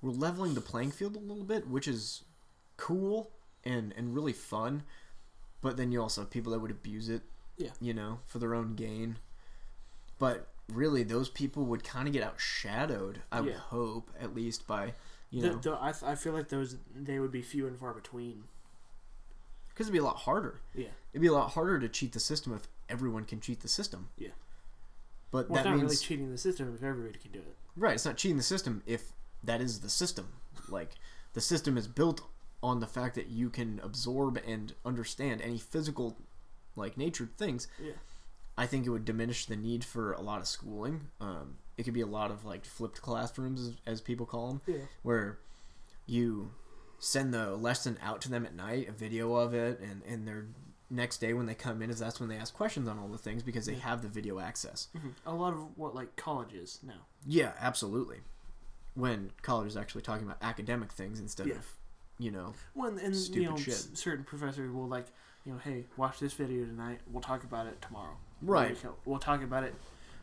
[0.01, 2.23] we're leveling the playing field a little bit which is
[2.77, 3.31] cool
[3.63, 4.83] and and really fun
[5.61, 7.21] but then you also have people that would abuse it
[7.57, 7.71] Yeah.
[7.81, 9.17] you know for their own gain
[10.19, 14.93] but really those people would kind of get outshadowed i would hope at least by
[15.29, 17.93] you The- know the- I, I feel like those they would be few and far
[17.93, 18.43] between.
[19.69, 22.19] because it'd be a lot harder Yeah, it'd be a lot harder to cheat the
[22.19, 24.29] system if everyone can cheat the system Yeah.
[25.31, 27.55] but well, that it's not means really cheating the system if everybody can do it.
[27.75, 29.11] Right, it's not cheating the system if
[29.43, 30.29] that is the system.
[30.67, 30.95] Like
[31.33, 32.21] the system is built
[32.63, 36.17] on the fact that you can absorb and understand any physical
[36.75, 37.67] like natured things.
[37.79, 37.91] Yeah.
[38.57, 41.09] I think it would diminish the need for a lot of schooling.
[41.21, 44.61] Um, it could be a lot of like flipped classrooms as, as people call them
[44.65, 45.37] Yeah, where
[46.07, 46.51] you
[46.99, 50.47] send the lesson out to them at night, a video of it, and, and their
[50.89, 53.17] next day when they come in is that's when they ask questions on all the
[53.17, 53.79] things because they Yeah.
[53.79, 54.87] have the video access.
[55.25, 57.05] a lot of what like colleges now.
[57.25, 58.21] Yeah, absolutely.
[58.95, 61.55] When college is actually talking about academic things instead Yeah.
[61.57, 61.75] of,
[62.17, 63.95] you know, Well, and you know, shit.
[63.95, 65.05] certain professors will like,
[65.45, 67.01] you know, hey, watch this video tonight.
[67.05, 68.17] We'll talk about it tomorrow.
[68.41, 68.69] Right.
[68.71, 69.73] We co- We'll talk about it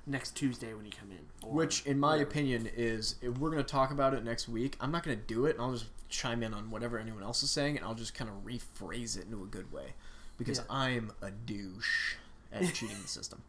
[0.07, 1.48] next Tuesday when you come in.
[1.50, 2.29] which in my whatever.
[2.31, 5.24] opinion is if we're going to talk about it next week, I'm not going to
[5.24, 7.94] do it and I'll just chime in on whatever anyone else is saying and I'll
[7.94, 9.94] just kind of rephrase it into a good way
[10.38, 10.64] because Yeah.
[10.70, 12.16] I'm a douche
[12.53, 13.42] at cheating the system.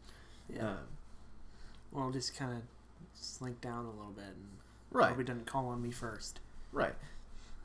[0.52, 0.70] Yeah.
[0.70, 0.76] Um,
[1.92, 2.62] well, just kind of
[3.14, 4.48] slink down a little bit and
[4.90, 5.06] right.
[5.08, 6.40] probably doesn't call on me first.
[6.72, 6.94] Right.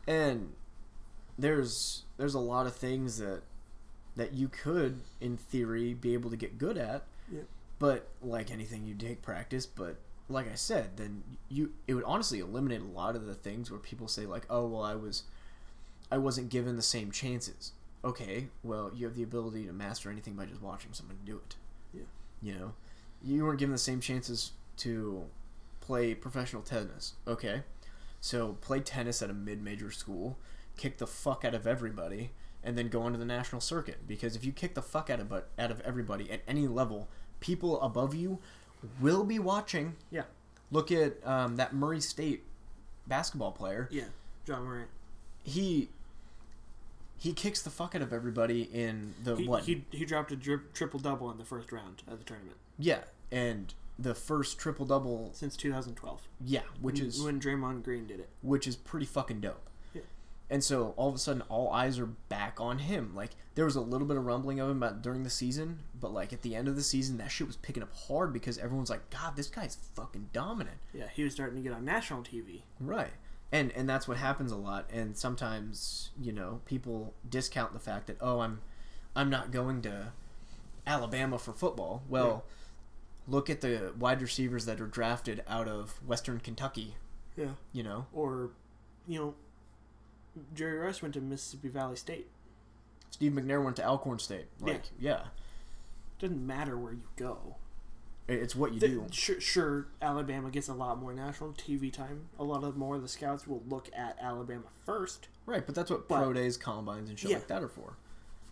[0.07, 0.53] And
[1.39, 3.41] there's there's a lot of things that
[4.21, 7.03] that you could in theory be able to get good at.
[7.33, 7.45] Yep.
[7.79, 9.95] But like anything you take practice, but
[10.29, 13.79] like I said, then you it would honestly eliminate a lot of the things where
[13.79, 15.23] people say like, "Oh, well I was
[16.11, 17.71] I wasn't given the same chances."
[18.05, 21.55] Okay, well, you have the ability to master anything by just watching someone do it.
[21.91, 22.03] Yeah.
[22.43, 22.73] You know,
[23.23, 25.25] you weren't given the same chances to
[25.79, 27.13] play professional tennis.
[27.27, 27.63] Okay.
[28.19, 30.37] So play tennis at a mid-major school,
[30.77, 32.31] kick the fuck out of everybody,
[32.63, 34.07] and then go onto the national circuit.
[34.07, 37.07] Because if you kick the fuck out of but out of everybody at any level,
[37.39, 38.39] people above you
[38.99, 39.95] will be watching.
[40.09, 40.23] Yeah.
[40.71, 42.43] Look at um, that Murray State
[43.07, 43.89] basketball player.
[43.91, 44.05] Yeah,
[44.47, 44.89] Ja Morant.
[45.43, 45.89] He
[47.17, 49.63] he kicks the fuck out of everybody in the He, what?
[49.63, 53.01] he he dropped a drip, triple double in the first round of the tournament yeah,
[53.31, 55.29] and the first triple double.
[55.33, 56.27] since 2012.
[56.43, 58.29] Yeah, which when, is when Draymond Green did it.
[58.41, 59.69] which is pretty fucking dope.
[60.51, 60.55] Yeah.
[60.55, 63.15] And so all of a sudden, all eyes are back on him.
[63.15, 66.13] Like there was a little bit of rumbling of him about during the season, but
[66.13, 68.89] like at the end of the season, that shit was picking up hard because everyone's
[68.89, 72.61] like, "God, this guy's fucking dominant." Yeah, he was starting to get on national TV.
[72.79, 73.11] Right.
[73.51, 74.89] And and that's what happens a lot.
[74.91, 78.61] And sometimes you know people discount the fact that oh I'm
[79.15, 80.13] I'm not going to
[80.87, 82.03] Alabama for football.
[82.09, 82.43] Well,
[83.27, 86.95] look at the wide receivers that are drafted out of Western Kentucky.
[87.35, 87.51] Yeah.
[87.71, 88.49] You know, Or,
[89.07, 89.35] you know,
[90.53, 92.27] Jerry Rice went to Mississippi Valley State.
[93.09, 94.45] Steve McNair went to Alcorn State.
[94.59, 95.25] Like yeah,
[96.19, 97.55] Doesn't matter where you go.
[98.27, 99.07] It's what you The- do.
[99.11, 102.29] sure, sure, Alabama gets a lot more national TV time.
[102.39, 105.27] A lot of more of the scouts will look at Alabama first.
[105.45, 107.37] Right, but that's what But- pro days, combines, and shit Yeah.
[107.37, 107.97] like that are for.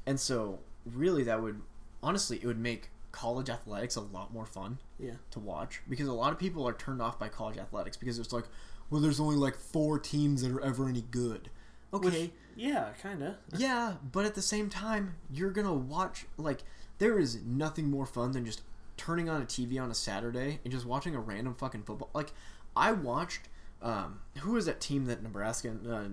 [0.06, 1.62] And so, really, that would
[2.02, 5.16] honestly, it would make college athletics a lot more fun Yeah.
[5.32, 8.34] to watch because a lot of people are turned off by college athletics because it's
[8.34, 8.46] like,
[8.90, 11.52] well, there's only like four teams that are ever any good.
[11.94, 13.36] Okay, Which, yeah, kind of.
[13.58, 16.60] yeah, but at the same time, you're gonna watch like
[17.00, 18.62] there is nothing more fun than just
[18.98, 22.10] turning on a TV on a Saturday and just watching a random fucking football.
[22.14, 22.32] Like
[22.76, 23.48] I watched,
[23.82, 26.04] um, who was that team that Nebraska uh,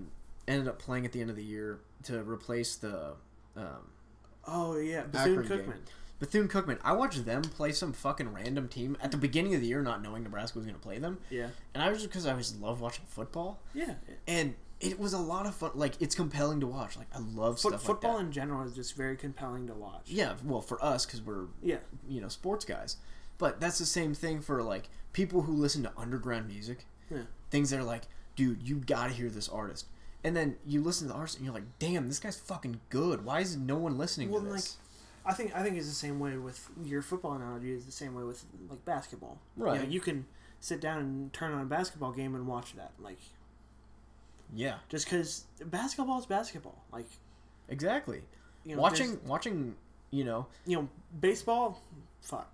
[0.47, 3.13] ended up playing at the end of the year to replace the
[3.55, 3.91] um,
[4.45, 5.77] Oh yeah, Bethune Cookman.
[6.19, 6.79] Bethune Cookman.
[6.83, 10.01] I watched them play some fucking random team at the beginning of the year, not
[10.01, 11.49] knowing Nebraska was gonna play them, Yeah.
[11.73, 13.95] and I was just because I always love watching football, Yeah.
[14.27, 15.71] and it was a lot of fun.
[15.75, 16.97] Like it's compelling to watch.
[16.97, 18.25] Like I love Foot, stuff football like that.
[18.27, 20.03] in general is just very compelling to watch.
[20.05, 21.77] Yeah, well, for us, because we're Yeah.
[22.07, 22.97] you know sports guys,
[23.37, 26.85] but that's the same thing for like people who listen to underground music.
[27.09, 27.23] Yeah.
[27.49, 28.03] Things that are like,
[28.35, 29.87] dude, you gotta hear this artist,
[30.23, 33.23] and then you listen to the artist and you're like, damn, this guy's fucking good.
[33.25, 34.77] Why is no one listening Well, to like, this?
[35.25, 37.71] I think I think it's the same way with your football analogy.
[37.73, 39.39] Is the same way with like basketball.
[39.57, 39.79] Right.
[39.79, 40.25] You, know, you can
[40.59, 42.91] sit down and turn on a basketball game and watch that.
[42.99, 43.19] Like
[44.55, 46.83] yeah, just because basketball is basketball.
[46.91, 47.07] Like
[47.69, 48.21] exactly.
[48.63, 49.75] you know, watching, watching,
[50.11, 50.89] you know, you know
[51.19, 51.81] baseball.
[52.21, 52.49] Fuck.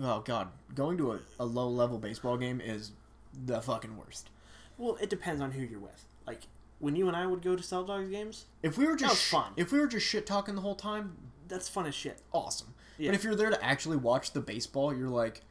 [0.00, 2.92] oh god, going to a, a low level baseball game is
[3.46, 4.30] the fucking worst.
[4.78, 6.04] Well, it depends on who you're with.
[6.26, 6.42] Like
[6.78, 9.52] when you and I would go to Saltdogs games, If we were just sh- fun.
[9.56, 11.16] if we were just shit talking the whole time,
[11.48, 12.20] that's fun as shit.
[12.32, 12.74] awesome.
[12.98, 13.08] Yeah.
[13.08, 15.42] But if you're there to actually watch the baseball, you're like,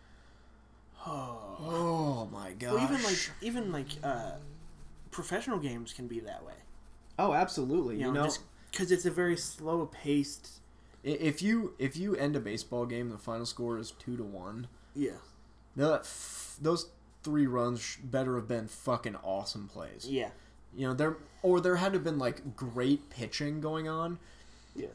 [1.05, 1.57] Oh.
[1.59, 2.73] oh my god.
[2.75, 4.31] Well, even like even like uh,
[5.11, 6.53] professional games can be that way.
[7.19, 7.95] oh, absolutely.
[7.97, 8.31] You You, know, know,
[8.71, 10.59] because it's a very slow paced.
[11.03, 14.67] if you if you end a baseball game, the final score is two to one.
[14.95, 15.17] Yeah.
[15.75, 16.89] That f- those
[17.23, 20.07] three runs better have been fucking awesome plays.
[20.09, 20.29] Yeah.
[20.75, 24.17] You know, there or there had to have been like great pitching going on,
[24.75, 24.87] Yeah.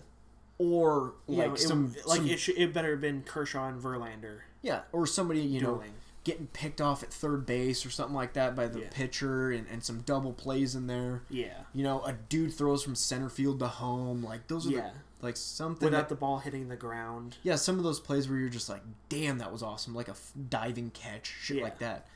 [0.59, 3.69] or You like know, it- some like some- it should it better have been Kershaw
[3.69, 5.93] and Verlander yeah, or somebody you know dueling.
[6.27, 8.89] Getting picked off at third base or something like that by the Yeah.
[8.91, 11.23] pitcher, and, and some double plays in there.
[11.31, 11.55] Yeah.
[11.73, 14.25] You know, a dude throws from center field to home.
[14.25, 14.91] Like those are Yeah.
[15.21, 17.37] the, like something Without that, the ball hitting the ground.
[17.45, 20.13] yeah, some of those plays where you're just like, damn, that was awesome, like a
[20.13, 21.63] f- diving catch, shit Yeah.
[21.63, 22.09] like that.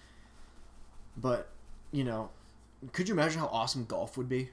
[1.16, 1.48] But
[1.92, 2.30] you know,
[2.92, 4.50] could you imagine how awesome golf would be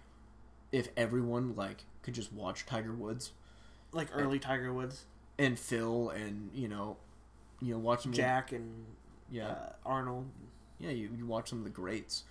[0.71, 3.31] if everyone like could just watch Tiger Woods
[3.91, 5.05] Like early Tiger Woods,
[5.39, 6.97] and Phil and you know,
[7.59, 8.85] you know, watch Jack and
[9.31, 10.25] yeah, uh, Arnold.
[10.79, 12.23] yeah, you, you watch some of the greats.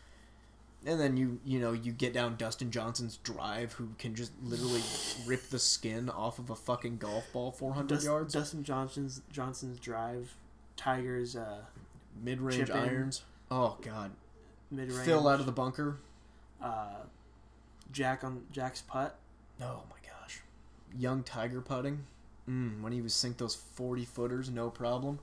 [0.85, 4.83] And then you you know you get down Dustin Johnson's drive, who can just literally
[5.27, 9.81] rip the skin off of a fucking golf ball, four hundred yards, Dustin Johnson's Johnson's
[9.81, 10.37] drive.
[10.77, 11.63] Tiger's uh,
[12.23, 13.23] mid range irons.
[13.51, 14.13] Oh god,
[14.71, 15.05] mid range.
[15.07, 15.97] Phil out of the bunker.
[16.63, 17.03] uh,
[17.91, 19.17] Jack on Jack's putt.
[19.61, 20.41] Oh my gosh,
[20.97, 22.05] young Tiger putting.
[22.49, 25.19] Mm, when he would sink those forty footers, no problem.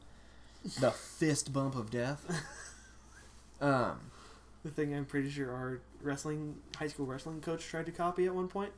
[0.79, 2.25] The fist bump of death.
[3.61, 3.97] Um,
[4.65, 8.35] The thing I'm pretty sure our wrestling high school wrestling coach tried to copy at
[8.35, 8.71] one point.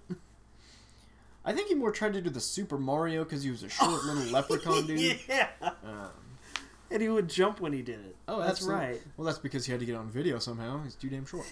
[1.43, 4.03] I think he more tried to do the Super Mario because he was a short
[4.03, 5.19] little leprechaun dude.
[5.27, 5.47] yeah.
[5.61, 6.09] Um,
[6.91, 8.15] And he would jump when he did it.
[8.27, 8.85] Oh, that's absolutely.
[8.85, 9.01] right.
[9.17, 10.83] Well, that's because he had to get on video somehow.
[10.83, 11.51] He's too damn short.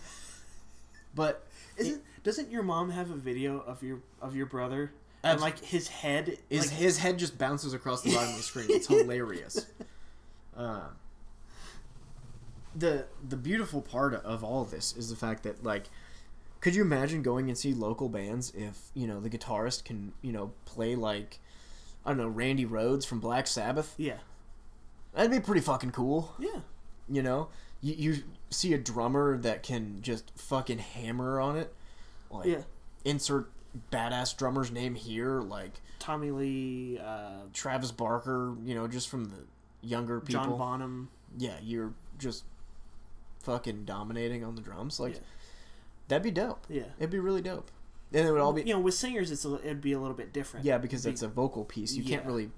[1.16, 4.92] But Isn't doesn't your mom have a video of your of your brother
[5.24, 8.44] and like his head is like, his head just bounces across the bottom of the
[8.44, 8.68] screen.
[8.70, 9.66] It's hilarious.
[10.58, 10.88] Uh,
[12.76, 15.86] the the beautiful part of all of this is the fact that like,
[16.62, 20.32] could you imagine going and see local bands if you know the guitarist can you
[20.32, 21.40] know play like,
[22.06, 23.94] I don't know Randy Rhoads from Black Sabbath?
[23.98, 24.18] yeah
[25.14, 26.34] That'd be pretty fucking cool.
[26.40, 26.62] yeah
[27.08, 27.50] You know,
[27.82, 31.74] you you see a drummer that can just fucking hammer on it.
[32.32, 32.62] Like, yeah
[33.06, 33.52] insert
[33.92, 39.36] badass drummer's name here, like Tommy Lee uh, Travis Barker, you know, just from the
[39.84, 40.44] younger people.
[40.44, 42.44] John Bonham yeah, you're just
[43.42, 45.00] fucking dominating on the drums.
[45.00, 45.20] Like Yeah.
[46.08, 46.66] that'd be dope.
[46.70, 47.72] yeah It'd be really dope.
[48.14, 50.16] And it would all be you know with singers it's a, it'd be a little
[50.16, 51.94] bit different yeah, because Be- it's a vocal piece.
[51.96, 52.52] You can't really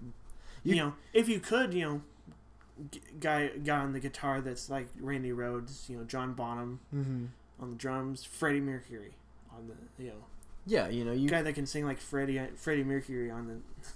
[0.63, 2.01] you, you- know if you could you know
[3.21, 7.25] guy guy on the guitar that's like Randy Rhoads you know John Bonham mm-hmm.
[7.61, 9.13] on the drums Freddie Mercury
[9.55, 10.25] on the you know
[10.65, 13.87] Yeah, you know, you guy that can sing like Freddie Freddie Mercury on the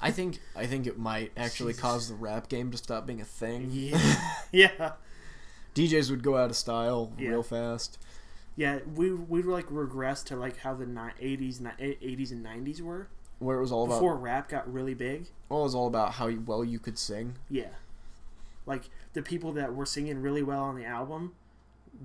[0.00, 1.82] I think I think it might actually Jesus.
[1.82, 3.68] cause the rap game to stop being a thing.
[3.72, 4.16] yeah
[4.52, 4.92] yeah
[5.74, 7.30] DJs would go out of style Yeah.
[7.30, 7.98] real fast.
[8.56, 12.80] yeah we we'd like regress to like how the 80s ni- 80s eh, and 90s
[12.80, 15.86] were Where it was all about before rap got really big well, it was all
[15.86, 17.34] about how well you could sing.
[17.50, 17.68] yeah
[18.66, 21.34] like the people that were singing really well on the album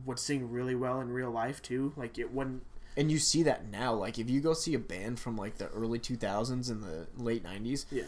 [0.06, 2.64] would sing really well in real life too like it wouldn't
[2.98, 3.94] And you see that now.
[3.94, 7.44] Like if you go see a band from like the early 2000s and the late
[7.44, 8.04] 90s, yeah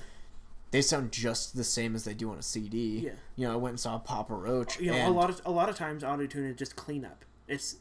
[0.72, 2.98] they sound just the same as they do on a CD.
[3.06, 3.12] Yeah.
[3.36, 4.80] You know, I went and saw Papa Roach.
[4.80, 7.24] You know, a lot of a lot of times auto tune is just cleanup.
[7.48, 7.76] It's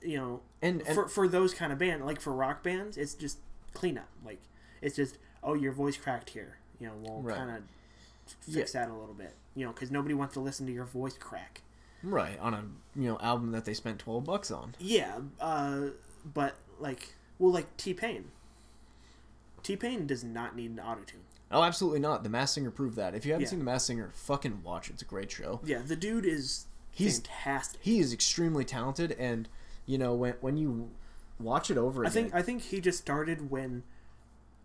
[0.00, 3.14] you know and, and for for those kind of band like for rock bands, it's
[3.14, 3.38] just
[3.74, 4.08] cleanup.
[4.24, 4.38] Like
[4.80, 6.58] it's just oh your voice cracked here.
[6.78, 7.36] You know, we'll Right.
[7.36, 7.62] kind of
[8.40, 9.34] fix that a little bit.
[9.56, 11.62] You know, because nobody wants to listen to your voice crack.
[12.04, 12.62] right on a
[12.94, 14.76] you know album that they spent twelve bucks on.
[14.78, 15.86] Yeah, uh,
[16.34, 18.30] but like well, like T Pain.
[19.62, 21.20] T Pain does not need an auto tune.
[21.50, 22.24] Oh, absolutely not.
[22.24, 23.14] The Masked Singer proved that.
[23.14, 23.50] If you haven't Yeah.
[23.50, 24.94] seen The Masked Singer, fucking watch it.
[24.94, 25.60] It's a great show.
[25.64, 27.80] Yeah, the dude is He's- fantastic.
[27.82, 29.48] He is extremely talented, and
[29.86, 30.90] you know when when you
[31.40, 33.84] watch it over I think I think he just started when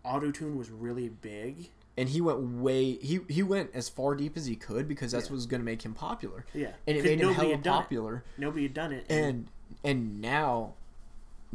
[0.04, 1.70] auto tune was really big.
[1.96, 5.26] and he went way he he went as far deep as he could because that's
[5.26, 5.30] Yeah.
[5.30, 6.44] what was going to make him popular.
[6.52, 7.62] Yeah, and it made him hella done it.
[7.64, 8.24] popular.
[8.36, 9.48] Nobody had done it, And
[9.84, 10.74] and now.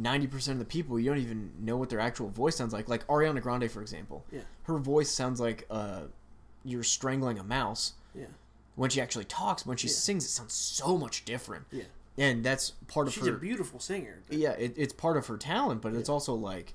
[0.00, 3.06] 90% of the people you don't even know what their actual voice sounds like like
[3.08, 4.40] ariana grande for example Yeah.
[4.64, 6.02] her voice sounds like uh,
[6.64, 8.26] you're strangling a mouse yeah,
[8.76, 9.94] when she actually talks when she Yeah.
[9.94, 11.84] sings it sounds so much different yeah.
[12.16, 14.22] and that's part of She's her a beautiful singer.
[14.28, 16.74] but- yeah it, it's part of her talent but it's also like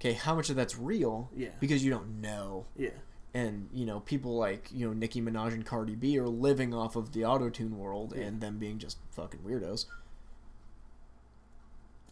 [0.00, 1.48] okay how much of that's real Yeah.
[1.60, 2.90] because you don't know Yeah,
[3.34, 6.94] and you know people like you know nicki minaj and cardi b are living off
[6.96, 8.24] of the auto-tune world Yeah.
[8.26, 9.86] and them being just fucking weirdos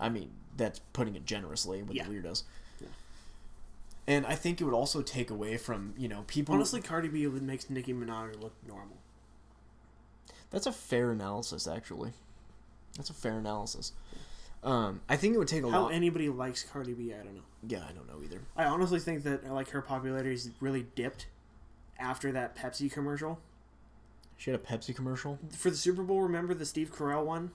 [0.01, 2.05] i mean that's putting it generously with Yeah.
[2.05, 2.42] the weirdos
[2.80, 2.88] Yeah.
[4.07, 7.26] and i think it would also take away from you know people honestly, Cardi B
[7.26, 8.96] makes Nicki Minaj look normal.
[10.51, 12.12] That's a fair analysis, actually.
[12.96, 13.92] That's a fair analysis.
[14.64, 15.90] Um, I think it would take a How lot.
[15.92, 17.42] How anybody likes Cardi B, I don't know.
[17.66, 18.40] yeah, I don't know either.
[18.57, 21.26] I honestly think that like her popularity has really dipped
[21.99, 23.40] after that Pepsi commercial
[24.38, 25.38] She had a Pepsi commercial.
[25.51, 26.22] for the Super Bowl.
[26.22, 27.51] Remember the Steve Carell one,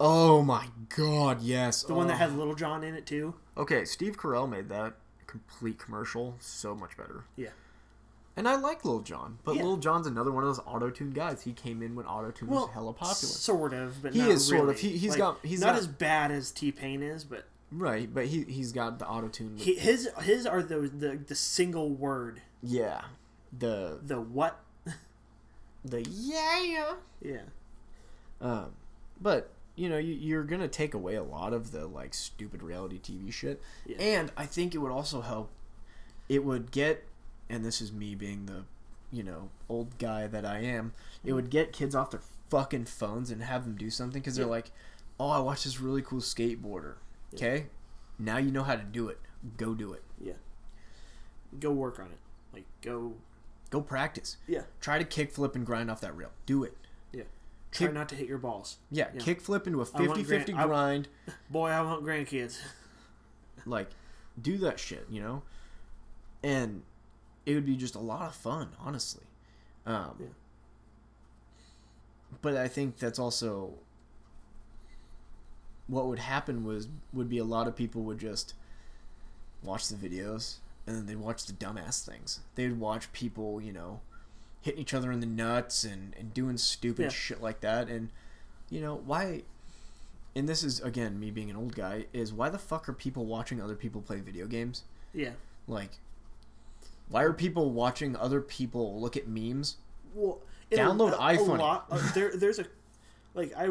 [0.00, 1.42] Oh my God!
[1.42, 2.16] Yes, the one that Oh.
[2.18, 3.34] had Lil Jon in it too.
[3.56, 4.94] Okay, Steve Carell made that
[5.26, 7.24] complete commercial so much better.
[7.36, 7.50] Yeah.
[8.36, 9.62] And I like Lil Jon, but Yeah.
[9.64, 11.42] Lil Jon's another one of those auto-tune guys.
[11.42, 13.14] He came in when auto-tune Well, was hella popular.
[13.14, 14.66] sort of, but He not is sort of.
[14.68, 14.78] really.
[14.80, 18.12] He- he's Like, got- he's not got- as bad as T Pain is, but right,
[18.12, 19.58] but he he's got the auto-tune.
[19.58, 23.02] his his are the the the single word, yeah,
[23.56, 24.58] the the what?
[25.84, 26.94] the yeah.
[27.20, 27.42] Yeah,
[28.40, 28.72] Um,
[29.20, 32.98] but you know, you, you're gonna take away a lot of the like stupid reality
[33.00, 33.96] TV shit, Yeah.
[33.98, 35.50] and I think it would also help.
[36.28, 37.04] It would get,
[37.50, 38.64] and this is me being the,
[39.10, 40.92] you know, old guy that I am.
[41.24, 44.44] It would get kids off their fucking phones and have them do something because they're
[44.46, 44.50] Yeah.
[44.50, 44.70] like,
[45.18, 46.94] "Oh, I watched this really cool skateboarder."
[47.34, 47.66] Okay,
[48.18, 49.18] now you know how to do it.
[49.56, 50.02] Go do it.
[50.20, 50.34] yeah.
[51.58, 52.18] Go work on it.
[52.52, 53.14] Like go.
[53.70, 54.36] Go practice.
[54.46, 56.30] Yeah, Try to kick flip and grind off that rail.
[56.44, 56.76] Do it.
[57.72, 58.76] Try Kick- not to hit your balls.
[58.90, 59.20] Yeah, Yeah.
[59.20, 61.08] kick flip into a want 50-50 gran- I- grind.
[61.50, 62.58] Boy, I want grandkids.
[63.66, 63.90] like
[64.40, 65.42] do that shit you know
[66.42, 66.82] and
[67.46, 69.22] it would be just a lot of fun honestly
[69.86, 70.26] um Yeah.
[72.40, 73.74] but i think that's also
[75.86, 78.54] what would happen was would be a lot of people would just
[79.62, 80.56] watch the videos
[80.86, 84.00] and then they'd watch the dumbass things they'd watch people you know
[84.62, 87.08] hitting each other in the nuts and, and doing stupid Yeah.
[87.10, 88.08] shit like that and
[88.70, 89.42] you know why
[90.34, 93.26] and this is again me being an old guy is why the fuck are people
[93.26, 95.32] watching other people play video games Yeah.
[95.68, 95.90] like
[97.08, 99.76] why are people watching other people look at memes
[100.14, 100.38] Well,
[100.70, 101.58] Download a, a iPhone.
[101.58, 102.64] lot, uh, there, there's a
[103.34, 103.70] like I,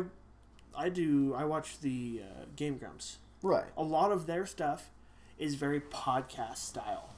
[0.78, 1.34] I do.
[1.34, 3.18] I watch the uh, Game Grumps.
[3.42, 4.92] right A lot of their stuff
[5.40, 7.16] is very podcast style,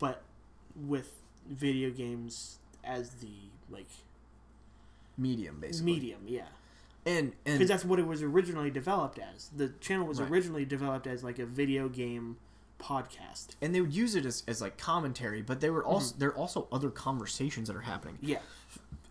[0.00, 0.22] but
[0.74, 3.32] with video games as the
[3.70, 3.88] like
[5.18, 6.20] medium basically medium.
[6.26, 6.46] Yeah,
[7.04, 9.50] and because that's what it was originally developed as.
[9.56, 10.30] The channel was Right.
[10.30, 12.36] originally developed as like a video game
[12.78, 13.48] podcast.
[13.62, 16.18] and they would use it as, as like commentary but there were also Mm-hmm.
[16.20, 18.40] there are also other conversations that are happening Yeah,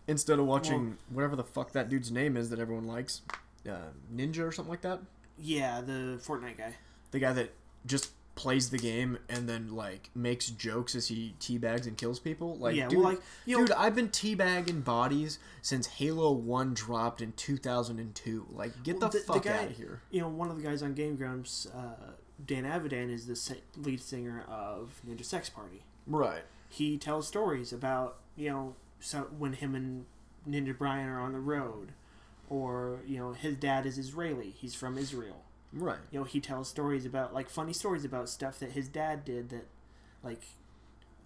[0.06, 3.22] instead of watching whatever the fuck that dude's name is that everyone likes
[3.68, 3.72] uh,
[4.14, 5.00] ninja or something like that
[5.36, 6.74] yeah, the Fortnite guy.
[7.10, 7.50] the guy that
[7.86, 12.54] just plays the game and then like makes jokes as he teabags and kills people
[12.58, 17.20] like yeah, dude, well, like you know, i've been teabagging bodies since halo 1 dropped
[17.22, 20.28] in 2002 like get Well, the, the- the fuck guy- out of here you know,
[20.28, 22.12] one of the guys on Game Grumps, uh,
[22.46, 25.82] Dan Avidan, is the lead singer of Ninja Sex Party.
[26.06, 30.04] right He tells stories about you know so when him and
[30.48, 31.92] Ninja Brian are on the road,
[32.50, 34.50] or you know his dad is Israeli.
[34.50, 35.42] He's from Israel.
[35.72, 39.24] Right You know he tells stories about like funny stories about stuff that his dad
[39.24, 39.66] did that,
[40.22, 40.42] like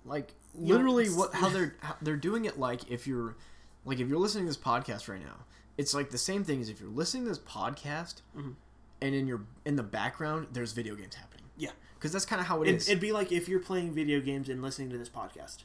[0.05, 3.37] like You know, literally what how they're how they're doing it like if you're
[3.85, 5.45] like if you're listening to this podcast right now
[5.79, 8.55] it's like the same thing as if you're listening to this podcast Mhm.
[9.03, 11.71] and in your in the background there's video games happening Yeah.
[11.95, 12.89] because that's kind of how it It, is.
[12.89, 15.65] it'd be like if you're playing video games and listening to this podcast.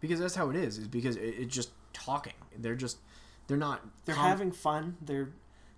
[0.00, 0.78] because that's how it is.
[0.78, 2.32] Is because it, it's just talking.
[2.58, 2.98] They're just
[3.46, 3.82] they're not.
[4.04, 4.96] They're com- having fun.
[5.00, 5.28] They're,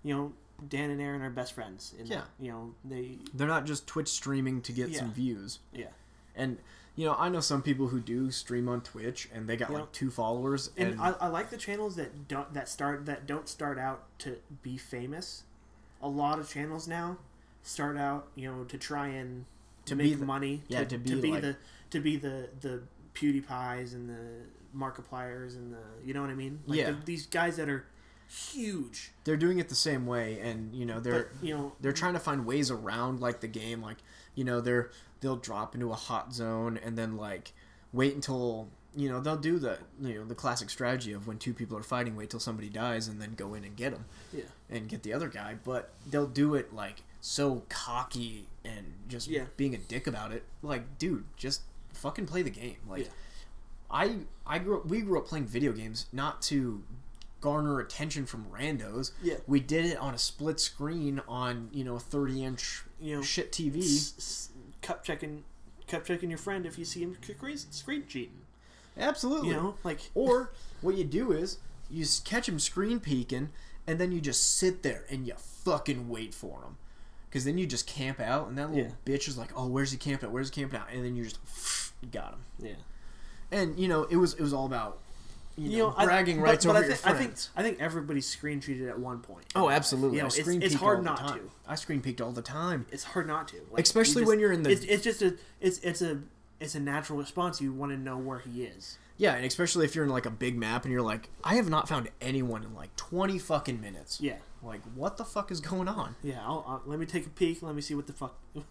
[0.03, 0.33] you know,
[0.69, 1.93] Dan and Arin are best friends.
[1.99, 2.23] And, Yeah.
[2.39, 3.17] You know, they.
[3.33, 5.59] They're not just Twitch streaming to get some views.
[5.73, 5.87] Yeah.
[6.35, 6.57] And
[6.97, 9.79] you know, I know some people who do stream on Twitch and they got Yeah.
[9.79, 13.25] like two followers And, and, I, I like the channels that don't that start that
[13.27, 15.43] don't start out to be famous.
[16.01, 17.17] A lot of channels now
[17.63, 19.43] start out, you know, to try and
[19.85, 20.63] To to make the- money.
[20.69, 21.57] yeah, to be like- the
[21.89, 22.83] to be the the
[23.13, 26.59] PewDiePies and the Markipliers and the you know what I mean?
[26.65, 26.91] Like Yeah.
[26.91, 27.85] the, these guys that are
[28.29, 29.11] huge.
[29.23, 32.13] they're doing it the same way and you know they're but you know they're trying
[32.13, 33.97] to find ways around like the game like
[34.35, 34.89] you know they're
[35.21, 37.53] they'll drop into a hot zone and then like
[37.93, 41.53] wait until you know they'll do the you know the classic strategy of when two
[41.53, 44.43] people are fighting wait till somebody dies and then go in and get them yeah.
[44.69, 49.45] and get the other guy but they'll do it like so cocky and just Yeah.
[49.57, 51.61] being a dick about it like dude just
[51.93, 53.11] fucking play the game like Yeah.
[53.91, 54.15] i
[54.45, 56.83] i grew up we grew up playing video games not to
[57.45, 59.11] garner attention from randos.
[59.21, 59.35] Yeah.
[59.45, 63.21] we did it on a split screen on you know a 30 inch You know,
[63.21, 64.49] shit tv s- s-
[64.81, 65.43] cup checking
[65.87, 68.41] cup checking your friend if you see him screen, screen cheating.
[68.97, 69.49] absolutely.
[69.49, 73.49] You know, like or what you do is you catch him screen peeking
[73.85, 76.77] and then you just sit there and you fucking wait for him.
[77.29, 79.97] Because then you just camp out and that little bitch is like oh where's he
[79.97, 80.27] camping?
[80.27, 81.37] Out where's he camping out and then you just
[82.11, 82.39] got him.
[82.59, 82.73] Yeah.
[83.51, 84.99] and you know it was it was all about
[85.57, 87.29] you, You know, know, I- bragging but- rights but over I your thi- I think
[87.31, 89.45] friends I think everybody's screen cheated at one point.
[89.55, 91.39] oh absolutely You know, I it's- screen it's peek hard all the not time.
[91.39, 91.51] to.
[91.67, 94.51] I screen peeked all the time It's hard not to, Like, Especially you when you're
[94.51, 96.21] in the- It's, it's just a it's it's a
[96.59, 97.59] it's a natural response.
[97.61, 98.97] You want to know where he is.
[99.17, 101.69] yeah and especially if you're in like a big map and you're like I have
[101.69, 105.87] not found anyone in like 20 fucking minutes Yeah, like what the fuck is going
[105.87, 106.41] on yeah.
[106.43, 107.61] I'll, I'll, let me take a peek.
[107.63, 108.35] Let me see what the fuck.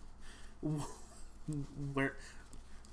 [1.93, 2.17] Where?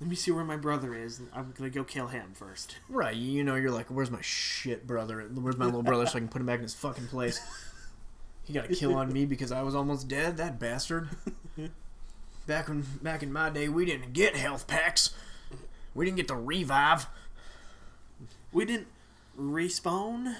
[0.02, 1.20] Let me see where my brother is.
[1.32, 2.74] I'm gonna go kill him first.
[2.88, 5.24] Right, you know, you're like, where's my shit brother?
[5.32, 7.40] Where's my little brother so I can put him back in his fucking place?
[8.42, 11.08] He got a kill on me because I was almost dead, that bastard.
[12.48, 15.10] Back when, back in my day, we didn't get health packs.
[15.94, 17.06] We didn't get to revive.
[18.50, 18.88] We didn't
[19.38, 20.34] respawn.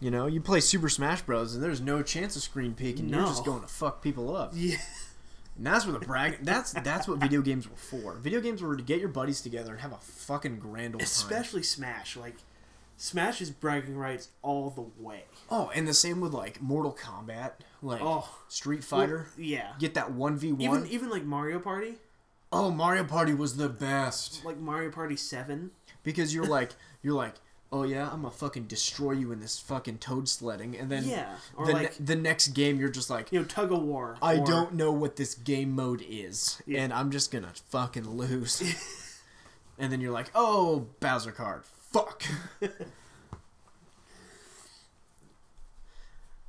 [0.00, 1.54] You know, you play Super Smash Bros.
[1.54, 3.08] and there's no chance of screen peeking.
[3.08, 4.50] You're just going to fuck people up.
[4.56, 4.78] Yeah,
[5.60, 6.38] And that's where the brag.
[6.42, 8.14] That's that's what video games were for.
[8.14, 11.04] Video games were to get your buddies together and have a fucking grand old time.
[11.04, 12.16] especially Smash.
[12.16, 12.36] Like,
[12.96, 15.24] Smash is bragging rights all the way.
[15.50, 17.52] Oh, and the same with like Mortal Kombat,
[17.82, 18.26] like Oh.
[18.48, 19.26] Street Fighter.
[19.36, 19.72] Well, yeah.
[19.78, 20.62] Get that one v one.
[20.62, 21.96] Even even like Mario Party,
[22.50, 25.72] Oh, Mario Party was the best like Mario Party Seven.
[26.02, 26.70] because you're like
[27.02, 27.34] you're like,
[27.72, 31.36] oh yeah, I'm gonna fucking destroy you in this fucking toad sledding, and then Yeah,
[31.56, 34.16] or the, like ne- the next game you're just like, you know tug of war.
[34.20, 36.82] I or- don't know what this game mode is, Yeah.
[36.82, 38.60] and I'm just gonna fucking lose.
[39.78, 42.22] and then you're like, oh, Bowser card, fuck.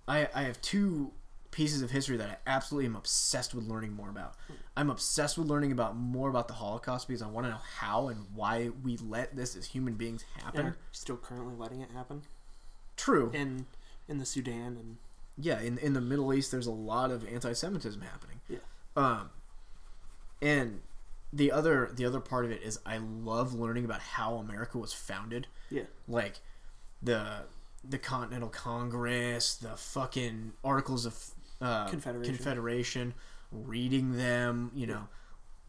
[0.07, 1.11] I I have two
[1.51, 4.35] pieces of history that I absolutely am obsessed with learning more about.
[4.75, 8.09] I'm obsessed with learning about more about the Holocaust because I want to know how
[8.09, 10.67] and why we let this as human beings happen.
[10.67, 12.23] And still currently letting it happen
[12.95, 13.31] True.
[13.33, 13.65] in
[14.07, 14.97] in the Sudan and
[15.39, 18.39] yeah, in in the Middle East, there's a lot of anti-Semitism happening.
[18.49, 18.57] Yeah.
[18.95, 19.29] Um,
[20.41, 20.81] and
[21.31, 24.93] the other the other part of it is I love learning about how America was
[24.93, 25.47] founded.
[25.69, 26.39] yeah Like
[27.01, 27.43] the
[27.87, 31.15] the Continental Congress, the fucking Articles of
[31.61, 32.35] uh, Confederation.
[32.35, 33.13] Confederation,
[33.51, 35.07] reading them, you know,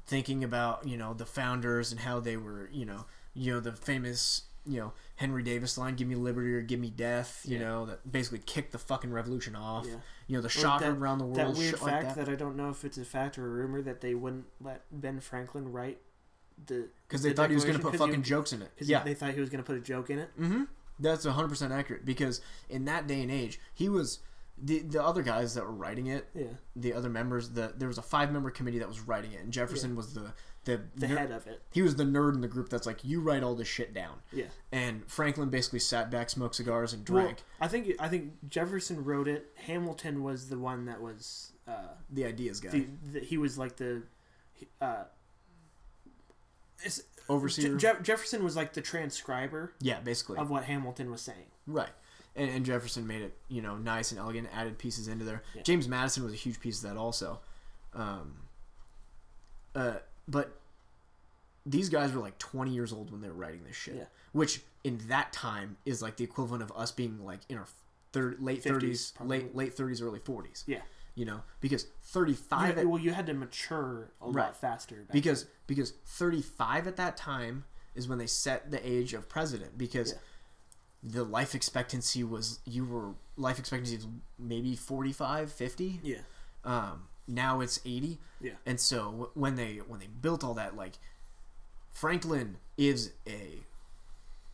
[0.06, 3.04] thinking about you know the founders and how they were, you know,
[3.34, 6.90] you know the famous you know Henry Davis line, "Give me liberty or give me
[6.90, 7.64] death," you Yeah.
[7.64, 9.86] know, that basically kicked the fucking revolution off.
[9.86, 9.96] Yeah.
[10.26, 12.26] You know, the shock that- around the world, that weird fact like that.
[12.26, 12.28] that.
[12.28, 15.20] I don't know if it's a fact or a rumor that they wouldn't let Ben
[15.20, 16.00] Franklin write
[16.66, 18.70] the Because they the thought he was going to put fucking he- jokes in it.
[18.78, 19.02] Yeah.
[19.04, 20.30] they thought he was going to put a joke in it.
[20.38, 20.64] Mm-hmm.
[21.00, 24.18] That's 100% accurate because in that day and age, he was
[24.60, 27.96] the the other guys that were writing it, Yeah, the other members, the there was
[27.98, 30.34] a five member committee that was writing it, and Jefferson was the
[30.68, 31.62] the, the ner- head of it.
[31.72, 34.16] He was the nerd in the group that's like, you write all this shit down,
[34.32, 34.44] Yeah.
[34.70, 37.38] and Franklin basically sat back, smoked cigars, and Well, drank.
[37.60, 39.46] I think I think Jefferson wrote it.
[39.66, 43.76] Hamilton was the one that was uh, the ideas guy, the, the he was like
[43.76, 44.02] the
[44.80, 45.04] uh,
[47.28, 47.76] overseer.
[47.76, 51.46] Je- Jefferson was like the transcriber yeah, basically, of what Hamilton was saying.
[51.66, 51.90] right.
[52.36, 55.42] And, and Jefferson made it, you know, nice and elegant, added pieces into there.
[55.56, 55.62] Yeah.
[55.62, 57.40] James Madison was a huge piece of that also.
[57.94, 58.36] Um,
[59.74, 59.94] uh,
[60.28, 60.57] but
[61.70, 64.04] these guys were like 20 years old when they were writing this shit, Yeah.
[64.32, 67.66] which in that time is like the equivalent of us being like in our
[68.12, 69.38] thir- late 50s 30s, probably.
[69.40, 70.64] late late 30s, early 40s.
[70.66, 70.82] Yeah.
[71.14, 74.44] You know, because 35 had- at, well, you had to mature a Right.
[74.46, 74.96] lot faster.
[75.02, 77.64] Back because because 35 at that time
[77.94, 80.18] is when they set the age of president because Yeah.
[81.02, 84.06] the life expectancy was you were life expectancy is
[84.38, 86.18] maybe 45 50 yeah,
[86.64, 90.74] um now it's 80 yeah, and so w- when they when they built all that
[90.76, 90.98] like
[92.00, 93.60] franklin is a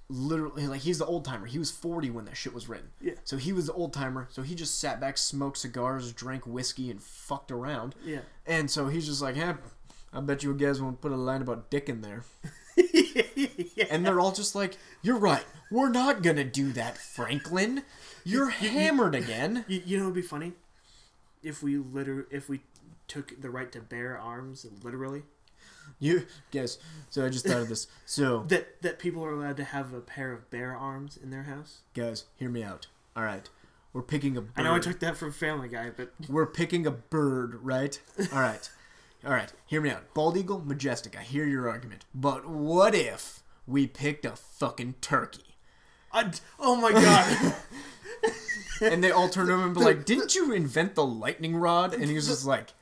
[0.09, 3.15] literally like he's the old timer he was 40 when that shit was written Yeah.
[3.25, 6.91] so he was the old timer so he just sat back smoked cigars drank whiskey
[6.91, 8.21] and fucked around yeah.
[8.47, 9.55] and so he's just like hey
[10.13, 12.23] i bet you guys won't put a line about dick in there
[12.77, 13.87] yeah.
[13.91, 17.83] and they're all just like you're right we're not gonna do that franklin
[18.25, 20.53] you're hammered again You, you know, it'd be funny
[21.43, 22.61] if we liter if we
[23.09, 25.23] took the right to bear arms literally.
[25.99, 27.87] You guys so i just thought of this.
[28.05, 31.45] So That that people are allowed to have a pair of bear arms in their
[31.45, 31.81] house.
[31.95, 32.89] guys hear me out.
[33.17, 33.49] All right.
[33.93, 36.85] We're picking a bird I know I took that from Family Guy, but we're picking
[36.85, 38.01] a bird right?
[38.33, 38.69] All right.
[39.25, 39.53] All right.
[39.67, 40.13] Hear me out.
[40.15, 41.17] Bald eagle majestic.
[41.17, 42.05] I hear your argument.
[42.13, 45.57] But what if we picked a fucking turkey?
[46.13, 47.55] I, oh my god,
[48.93, 51.95] and they all turn over and be like didn't you invent the lightning rod?
[51.95, 52.73] And he was just like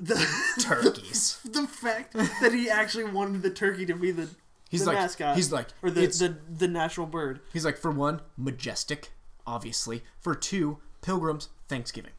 [0.00, 0.14] the
[0.60, 4.28] turkeys the fact that he actually wanted the turkey to be the
[4.70, 7.40] he's the like mascot he's like or the, the the national bird.
[7.52, 9.12] He's like, for one, majestic,
[9.46, 10.02] obviously.
[10.20, 12.12] For two, pilgrims, Thanksgiving.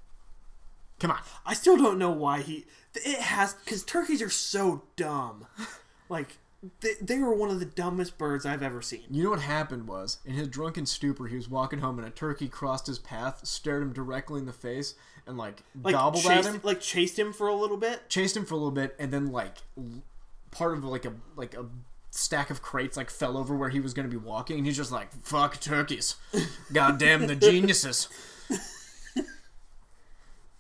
[0.99, 1.19] Come on.
[1.45, 2.65] I still don't know why he.
[2.95, 5.45] It has because turkeys are so dumb.
[6.09, 6.38] Like
[6.82, 9.03] they, they were one of the dumbest birds I've ever seen.
[9.09, 12.11] You know what happened was, in his drunken stupor, he was walking home and a
[12.11, 14.95] turkey crossed his path, stared him directly in the face,
[15.30, 18.09] and like, Like gobbled chased, at him, like chased him for a little bit.
[18.09, 20.01] chased him for a little bit, and then like l-
[20.51, 21.65] part of like a like a
[22.11, 24.75] stack of crates like fell over where he was going to be walking, and he's
[24.77, 26.15] just like, "Fuck turkeys,
[26.73, 28.09] goddamn the geniuses."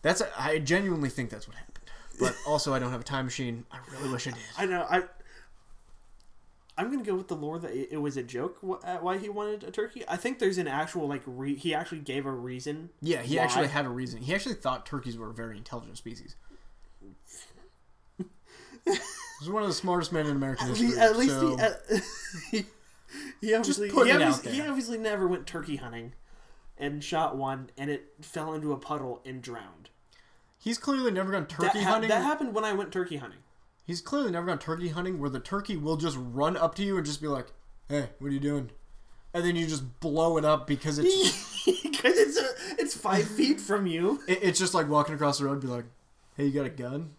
[0.01, 1.79] That's a, I genuinely think that's what happened,
[2.19, 3.65] but also I don't have a time machine.
[3.71, 4.39] I really wish I did.
[4.57, 4.85] I know.
[4.89, 5.03] I.
[6.79, 9.65] I'm gonna go with the lore that it, was a joke uh, why he wanted
[9.65, 10.05] a turkey.
[10.07, 12.89] I think there's an actual like re- he actually gave a reason.
[13.01, 13.43] Yeah, he Why?
[13.43, 14.21] actually had a reason.
[14.21, 16.37] He actually thought turkeys were a very intelligent species.
[18.85, 20.97] He's one of the smartest men in American history.
[20.97, 21.73] at least so- he, uh,
[22.51, 22.65] he,
[23.41, 26.13] he obviously he, obviously, he obviously never went turkey hunting,
[26.77, 29.89] and shot one, and it fell into a puddle and drowned.
[30.57, 32.09] he's clearly never gone turkey that, ha- hunting.
[32.09, 33.39] that happened when I went turkey hunting.
[33.89, 36.95] He's clearly never gone turkey hunting where the turkey will just run up to you
[36.95, 37.47] and just be like,
[37.87, 38.69] "Hey, what are you doing?"
[39.33, 43.59] And then you just blow it up because it's Because it's a, it's five feet
[43.59, 44.21] from you.
[44.27, 45.85] it, it's just like walking across the road and be like,
[46.37, 47.15] "Hey, you got a gun?"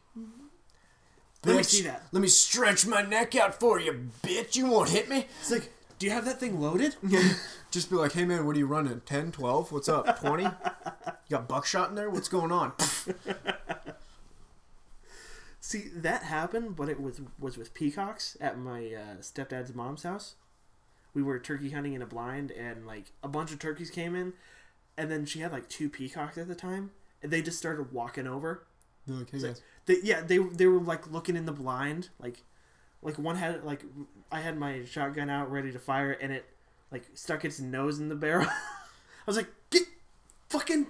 [1.45, 2.05] Let me see that.
[2.13, 4.57] Let me stretch my neck out for you, bitch.
[4.57, 5.27] You won't hit me.
[5.41, 6.97] It's like, do you have that thing loaded?
[7.71, 9.01] Just be like, hey man, what are you running?
[9.07, 9.73] 10, 12?
[9.73, 10.21] What's up?
[10.21, 10.45] 20?
[10.45, 10.51] You
[11.31, 12.11] got buckshot in there?
[12.11, 12.73] What's going on?
[15.71, 20.35] See, that happened, but it was was with peacocks at my uh, stepdad's mom's house.
[21.15, 24.33] We were turkey hunting in a blind, and like a bunch of turkeys came in,
[24.97, 26.91] and then she had like two peacocks at the time,
[27.23, 28.67] and they just started walking over.
[29.07, 29.63] They're like, hey It's guys.
[29.87, 32.43] They yeah they they were like looking in the blind like
[33.01, 33.85] like one had like
[34.33, 36.47] I had my shotgun out ready to fire and it
[36.91, 38.49] like stuck its nose in the barrel.
[38.49, 39.85] I was like get
[40.49, 40.89] fucking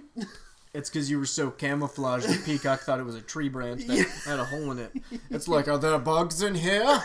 [0.73, 3.97] It's because you were so camouflaged the Peacock thought it was a tree branch that
[3.97, 4.03] Yeah.
[4.25, 4.91] had a hole in it.
[5.29, 7.03] It's like, are there bugs in here?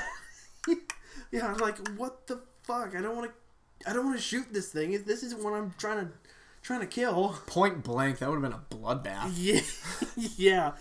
[1.33, 4.23] yeah I was like what the fuck I don't want to I don't want to
[4.23, 6.13] shoot this thing If this isn't what I'm trying to
[6.63, 7.39] trying to kill.
[7.47, 9.33] Point blank, that would have been a bloodbath.
[9.37, 9.61] Yeah
[10.37, 10.73] yeah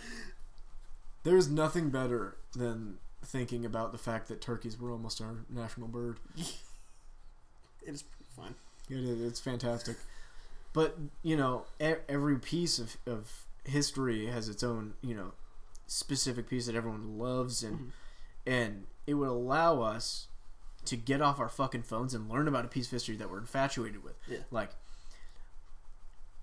[1.24, 6.18] There's nothing better than thinking about the fact that turkeys were almost our national bird.
[7.84, 8.56] it's pretty fun.
[8.90, 9.22] It is.
[9.22, 9.98] It's fantastic.
[10.76, 15.32] But you know, e- every piece of, of history has its own you know
[15.88, 17.92] specific piece that everyone loves, and Mhm.
[18.46, 20.28] and it would allow us
[20.84, 23.40] to get off our fucking phones and learn about a piece of history that we're
[23.40, 24.16] infatuated with.
[24.28, 24.40] Yeah.
[24.52, 24.72] Like,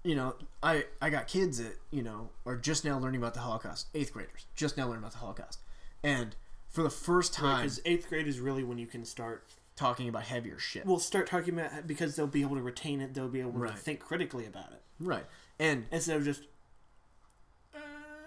[0.02, 3.40] you know, I I got kids that you know are just now learning about the
[3.40, 5.60] Holocaust, eighth graders, just now learning about the Holocaust,
[6.02, 6.34] and
[6.70, 9.44] for the first time Because eighth grade is really when you can start.
[9.76, 10.84] Talking about heavier shit.
[10.86, 13.14] We'll start talking about because they'll be able to retain it.
[13.14, 13.72] They'll be able Right.
[13.72, 15.24] to think critically about it right.
[15.58, 16.42] And instead of just.
[17.74, 17.78] Uh,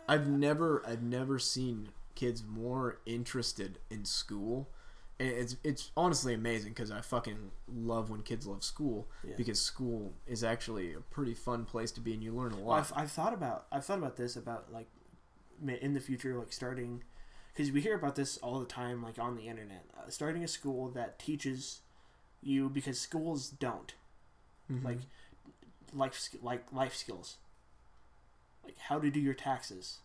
[0.07, 4.69] I've never I've never seen kids more interested in school.
[5.19, 9.35] And it's it's honestly amazing because I fucking love when kids love school Yeah.
[9.37, 12.65] because school is actually a pretty fun place to be and you learn a Well,
[12.67, 12.79] lot.
[12.79, 14.87] I've, I've thought about I've thought about this about like
[15.65, 17.03] in the future like starting
[17.55, 19.85] because we hear about this all the time like on the internet.
[19.97, 21.79] Uh, starting a school that teaches
[22.43, 23.93] you because schools don't.
[24.71, 24.83] Mhm.
[24.83, 24.97] like
[25.93, 27.37] life like life skills.
[28.63, 29.99] Like how to do your taxes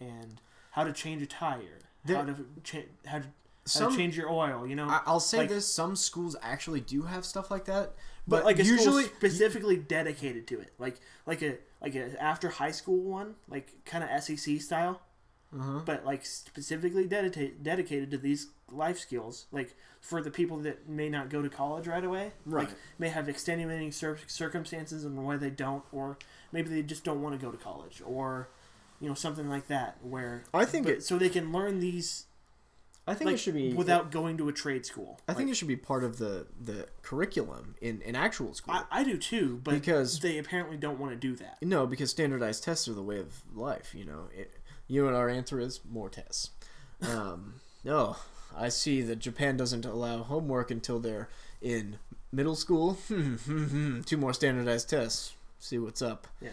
[0.00, 0.40] and
[0.72, 1.80] how to change a tire.
[2.04, 3.26] There- how to cha- how to,
[3.66, 4.88] some to change your oil you know?
[4.88, 7.92] I, I'll say like- this: some schools actually do have stuff like that,
[8.26, 10.72] but, but, like a usually school specifically dedicated to it.
[10.78, 15.00] Like like a like a after high school one like kind of sec style
[15.54, 15.80] uh-huh.
[15.84, 21.08] but like specifically dedicated dedicated to these life skills like for the people that may
[21.08, 22.66] not go to college right away Right.
[22.68, 26.18] like may have extenuating cir- circumstances and why they don't or
[26.52, 28.48] maybe they just don't want to go to college or
[29.00, 32.26] you know something like that where I think but- it- so they can learn these
[33.08, 35.54] I think like it should be without going to a trade school I think it
[35.54, 38.74] should be part of the the curriculum in in actual school.
[38.74, 42.10] I, I do too but Because- they apparently don't want to do that No, because
[42.10, 43.94] standardized tests are the way of life.
[43.94, 44.52] You know, it,
[44.88, 45.80] you know what our answer is?
[45.90, 46.50] More tests.
[47.02, 48.16] Um, no,
[48.56, 51.28] I see that Japan doesn't allow homework until they're
[51.60, 51.98] in
[52.32, 52.98] middle school.
[53.08, 55.34] Two more standardized tests.
[55.58, 56.26] See what's up.
[56.40, 56.50] Yeah.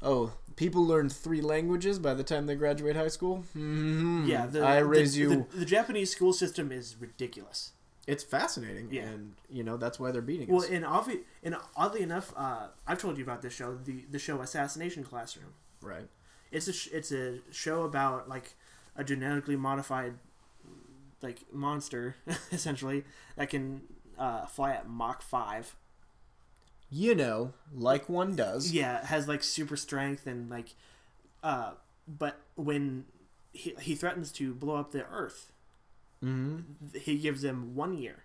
[0.00, 3.44] Oh, people learn three languages by the time they graduate high school.
[3.56, 4.26] Mhm.
[4.32, 5.46] yeah the, I the- raise you.
[5.50, 7.72] the, the japanese school system is ridiculous
[8.06, 8.88] It's fascinating.
[8.92, 9.02] Yeah.
[9.02, 10.70] and you know that's why they're beating Well, us.
[10.70, 14.40] and obvi- and oddly enough, uh, I've told you about this show, the the show
[14.40, 15.52] Assassination Classroom.
[15.82, 16.08] right.
[16.50, 18.54] It's a sh- it's a show about like
[18.96, 20.14] a genetically modified
[21.22, 22.16] like monster
[22.52, 23.04] essentially
[23.36, 23.82] that can
[24.18, 25.74] uh, fly at Mach five.
[26.90, 28.72] You know, like one does.
[28.72, 30.74] Yeah, has like super strength and like,
[31.42, 31.72] uh,
[32.06, 33.04] but when
[33.52, 35.52] he he threatens to blow up the Earth,
[36.24, 36.98] Mm-hmm.
[36.98, 38.24] he gives them one year,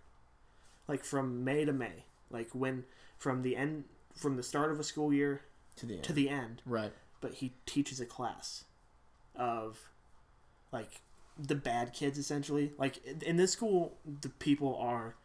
[0.87, 2.85] like from May to May, like when
[3.19, 3.83] from the end
[4.15, 5.41] from the start of a school year
[5.77, 6.03] To the end.
[6.05, 6.61] to the end.
[6.65, 6.91] right.
[7.23, 8.65] But he teaches a class
[9.33, 9.79] of
[10.73, 10.99] like
[11.39, 15.15] the bad kids essentially like in this school the people are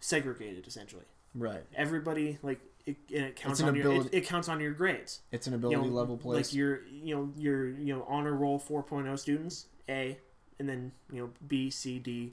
[0.00, 1.04] segregated essentially
[1.34, 1.62] Right.
[1.76, 5.46] everybody like it, and it counts on your it, it counts on your grades It's
[5.46, 6.46] an You ability know, level place.
[6.46, 10.18] like your you know your you know honor roll 4.0 students a
[10.58, 12.32] and then you know b c d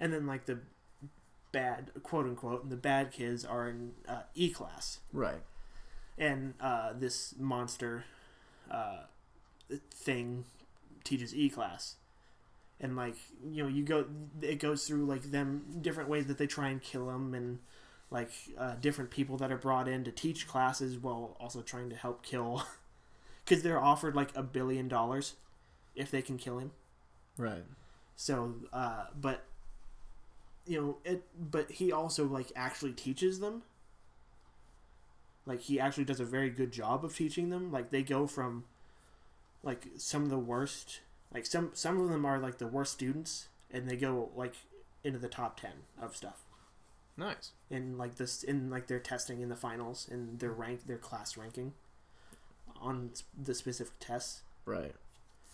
[0.00, 0.58] and then like the
[1.52, 5.40] bad quote unquote and the bad kids are in uh, e class right.
[6.18, 8.04] And uh, this monster
[8.70, 9.02] uh,
[9.90, 10.44] thing
[11.02, 11.96] teaches E class,
[12.80, 13.16] and like
[13.50, 14.06] you know you go
[14.42, 17.58] it goes through like them different ways that they try and kill him and
[18.10, 21.96] like uh, different people that are brought in to teach classes while also trying to
[21.96, 22.62] help kill
[23.44, 25.34] because they're offered like a billion dollars
[25.94, 26.70] if they can kill him.
[27.36, 27.64] Right.
[28.14, 29.44] so uh, but
[30.66, 33.62] you know it but he also like actually teaches them
[35.46, 37.70] like he actually does a very good job of teaching them.
[37.70, 38.64] Like they go from
[39.62, 41.00] like some of the worst
[41.32, 44.54] like some some of them are like the worst students and they go like
[45.02, 45.70] into the top 10
[46.00, 46.44] of stuff.
[47.16, 47.52] Nice.
[47.70, 51.36] in like this in like their testing in the finals and their rank their class
[51.36, 51.72] ranking
[52.80, 54.42] on the specific tests.
[54.66, 54.94] Right.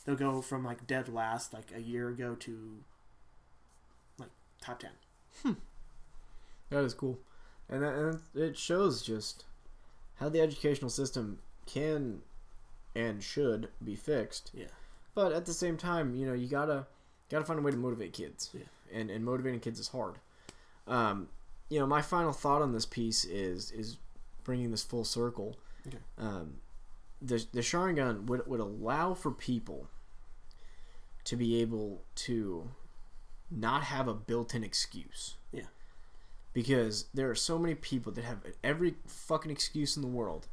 [0.04, 2.78] they'll go from like dead last like a year ago to
[4.18, 4.30] like
[4.60, 4.90] top 10
[5.42, 5.52] hmm.
[6.70, 7.18] That is cool,
[7.68, 9.44] and, that, and it shows just
[10.20, 12.20] how the educational system can
[12.94, 14.50] and should be fixed.
[14.54, 14.66] Yeah.
[15.14, 16.86] But at the same time, you know, you gotta
[17.30, 18.50] gotta find a way to motivate kids.
[18.52, 18.64] Yeah.
[18.92, 20.16] And and motivating kids is hard.
[20.86, 21.28] Um,
[21.68, 23.96] you know, my final thought on this piece is is
[24.44, 25.56] bringing this full circle.
[25.86, 25.98] Okay.
[26.18, 26.56] Um,
[27.22, 29.88] the the Sharingan would would allow for people
[31.24, 32.70] to be able to
[33.50, 35.36] not have a built-in excuse.
[36.52, 36.62] Yeah.
[36.62, 40.46] Because there are so many people that have every fucking excuse in the world.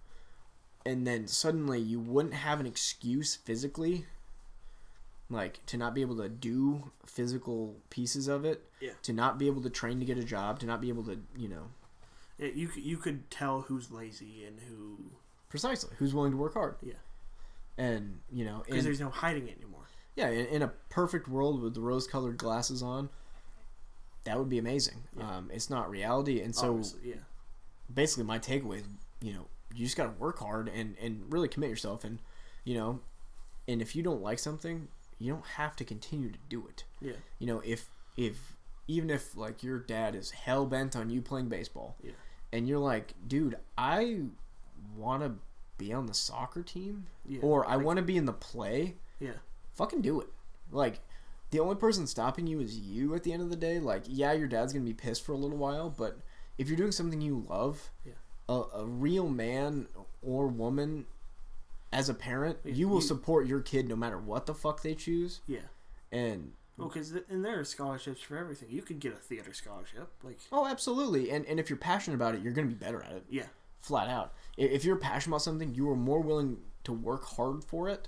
[0.85, 4.05] And then suddenly you wouldn't have an excuse physically
[5.29, 8.91] like to not be able to do physical pieces of it, Yeah.
[9.03, 11.19] to not be able to train to get a job, to not be able to,
[11.35, 11.63] you know,
[12.39, 14.97] It, you you could tell who's lazy and who
[15.49, 16.75] precisely who's willing to work hard.
[16.81, 16.93] Yeah.
[17.77, 19.87] And, you know, because there's no hiding it anymore.
[20.15, 23.09] yeah, in, in a perfect world with the rose-colored glasses on,
[24.27, 25.03] that would be amazing.
[25.17, 25.37] Yeah.
[25.37, 27.15] Um, it's not reality, and so Obviously, yeah,
[27.93, 28.83] basically my takeaway is
[29.21, 32.19] you know you just got to work hard and and really commit yourself and
[32.63, 32.99] you know
[33.67, 34.87] and if you don't like something
[35.19, 38.55] you don't have to continue to do it yeah, you know if if
[38.87, 42.11] even if like your dad is hell bent on you playing baseball Yeah.
[42.53, 44.21] and you're like dude i
[44.95, 45.33] want to
[45.77, 47.39] be on the soccer team yeah.
[47.41, 49.31] or i Like, want to be in the play yeah,
[49.73, 50.27] fucking do it
[50.71, 50.99] like
[51.51, 54.33] the only person stopping you is you at the end of the day like yeah
[54.33, 56.19] your dad's gonna be pissed for a little while but
[56.57, 58.13] if you're doing something you love Yeah.
[58.49, 59.87] a, a real man
[60.21, 61.05] or woman
[61.93, 64.93] as a parent you will you- support your kid no matter what the fuck they
[64.95, 65.59] choose yeah.
[66.11, 68.69] and Well, because th- and there are scholarships for everything.
[68.69, 72.35] You could get a theater scholarship, like oh absolutely and and if you're passionate about
[72.35, 73.45] it you're gonna be better at it yeah,
[73.79, 77.87] flat out if you're passionate about something you are more willing to work hard for
[77.87, 78.07] it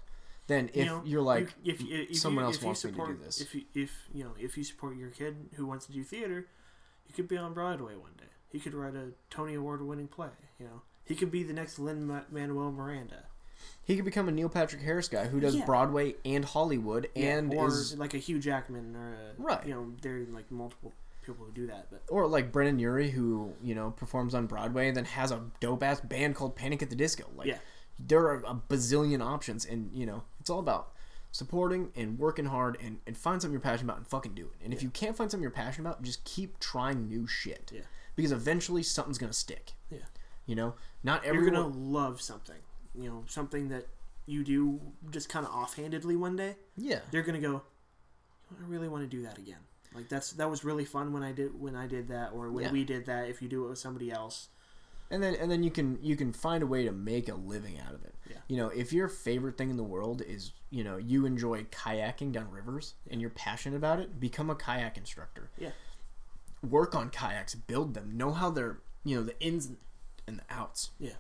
[0.50, 2.84] than if you know, you're like you, if, if, if someone you, else you wants
[2.86, 3.40] me to do this.
[3.40, 6.48] If you, if you know if you support your kid who wants to do theater,
[7.08, 8.26] he could be on Broadway one day.
[8.52, 10.30] He could write a Tony Award winning play.
[10.60, 13.24] You know, he could be the next Lin Manuel Miranda.
[13.84, 15.66] he could become a neil patrick harris guy who does Yeah.
[15.66, 19.66] broadway and hollywood and or is like a Hugh Jackman or a, Right.
[19.68, 20.94] You know, there are like multiple
[21.26, 24.88] people who do that, but or like Brendon Urie, who you know performs on Broadway
[24.88, 27.26] and then has a dope ass band called Panic at the Disco.
[27.36, 27.58] Like, Yeah.
[28.00, 30.94] there are a bazillion options, and you know it's all about
[31.32, 34.64] supporting and working hard and, and find something you're passionate about and fucking do it.
[34.66, 34.86] And if Yeah.
[34.88, 37.72] you can't find something you're passionate about, just keep trying new shit.
[37.72, 37.82] Yeah.
[38.16, 39.74] Because eventually something's gonna stick.
[39.92, 40.00] Yeah.
[40.48, 40.74] You know,
[41.04, 41.54] not everyone.
[41.54, 42.58] you're gonna love something.
[42.96, 43.86] You know, something that
[44.26, 44.82] you do
[45.12, 46.56] just kind of offhandedly one day.
[46.76, 47.02] Yeah.
[47.12, 47.62] they're gonna go.
[48.52, 49.60] I really want to do that again.
[49.94, 52.66] Like that's that was really fun when I did when I did that or when
[52.66, 52.72] Yeah.
[52.72, 53.30] we did that.
[53.30, 54.50] If you do it with somebody else,
[55.12, 57.80] and then and then you can you can find a way to make a living
[57.80, 58.16] out of it.
[58.30, 58.38] Yeah.
[58.48, 62.32] You know, if your favorite thing in the world is you know you enjoy kayaking
[62.32, 65.50] down rivers and you're passionate about it, become a kayak instructor.
[65.58, 65.72] Yeah.
[66.68, 69.72] Work on kayaks, build them, know how they're you know the ins
[70.28, 70.92] and the outs.
[71.00, 71.18] Yeah.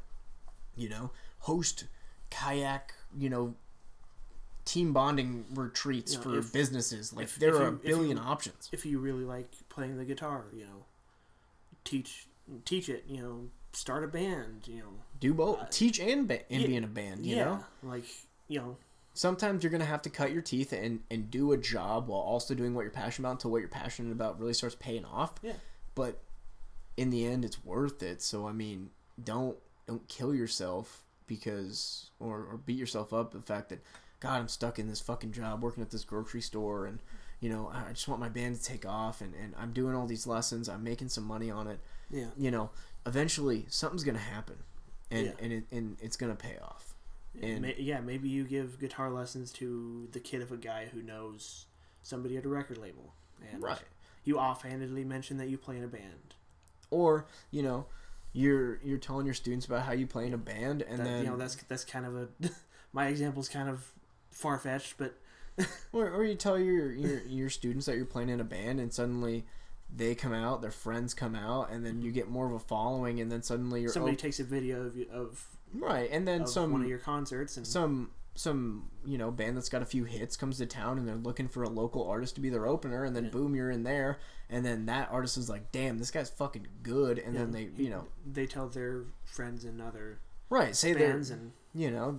[0.75, 1.85] You know, host
[2.29, 3.55] kayak you know
[4.65, 7.11] team bonding retreats You know, for if- businesses.
[7.11, 8.69] Like if- there if are you- a billion you- options.
[8.71, 10.85] if you really like playing the guitar, you know,
[11.83, 12.27] teach
[12.65, 13.05] teach it.
[13.07, 13.41] You know,
[13.73, 14.67] start a band.
[14.67, 15.59] You know, Do both.
[15.61, 17.25] uh, Teach and ba- and yeah, be in a band.
[17.25, 17.63] You yeah, know.
[17.83, 18.03] like
[18.47, 18.77] you know,
[19.13, 22.53] sometimes you're gonna have to cut your teeth and and do a job while also
[22.53, 25.33] doing what you're passionate about until what you're passionate about really starts paying off.
[25.41, 25.53] Yeah.
[25.95, 26.19] But
[26.97, 28.21] in the end, it's worth it.
[28.21, 28.89] So I mean,
[29.23, 33.81] don't don't kill yourself because or or beat yourself up the fact that
[34.19, 36.99] God, I'm stuck in this fucking job working at this grocery store and.
[37.41, 40.05] You know, I just want my band to take off, and, and I'm doing all
[40.05, 40.67] these lessons.
[40.67, 41.79] I'm making some money on it.
[42.09, 42.69] Yeah, You know,
[43.05, 44.57] eventually something's gonna happen,
[45.11, 45.33] and Yeah.
[45.39, 46.93] and, it, and it's gonna pay off.
[47.41, 48.01] And- May, yeah.
[48.01, 51.65] Maybe you give guitar lessons to the kid of a guy who knows
[52.03, 53.13] somebody at a record label,
[53.51, 53.79] and Right.
[54.23, 56.35] you offhandedly mention that you play in a band.
[56.91, 57.85] or you know
[58.33, 61.23] you're you're telling your students about how you play in a band and that, then
[61.23, 62.27] you know that's that's kind of a
[62.93, 63.91] my example is kind of
[64.31, 65.15] far fetched, but
[65.93, 68.91] or, or you tell your, your your students that you're playing in a band and
[68.93, 69.45] suddenly
[69.95, 73.19] they come out their friends come out and then you get more of a following
[73.19, 76.45] and then suddenly you're somebody op- takes a video of you- of, right and then
[76.47, 80.05] some one of your concerts and some some you know band that's got a few
[80.05, 83.03] hits comes to town and they're looking for a local artist to be their opener
[83.03, 83.29] and then Yeah.
[83.31, 84.19] boom you're in there
[84.49, 87.89] and then that artist is like damn this guy's fucking good and then they you
[87.89, 90.19] know they tell their friends and other
[90.49, 92.17] right say bands and you know,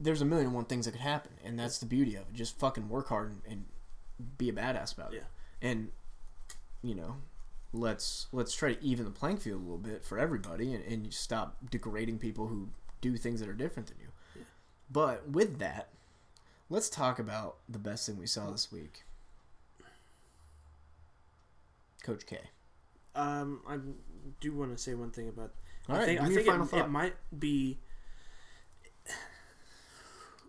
[0.00, 2.34] there's a million and one things that could happen, and that's the beauty of it.
[2.34, 3.64] Just fucking work hard and, and
[4.36, 5.22] be a badass about it.
[5.62, 5.68] Yeah.
[5.70, 5.90] And
[6.82, 7.16] you know,
[7.72, 11.12] let's let's try to even the playing field a little bit for everybody, and, and
[11.12, 12.68] stop degrading people who
[13.00, 14.08] do things that are different than you.
[14.36, 14.42] Yeah.
[14.90, 15.88] But with that,
[16.70, 19.04] let's talk about the best thing we saw this week.
[22.02, 22.38] Coach K.
[23.14, 23.78] um I
[24.40, 25.52] do want to say one thing about
[25.88, 26.84] All I right, think, I think final it, thought.
[26.86, 27.78] it might be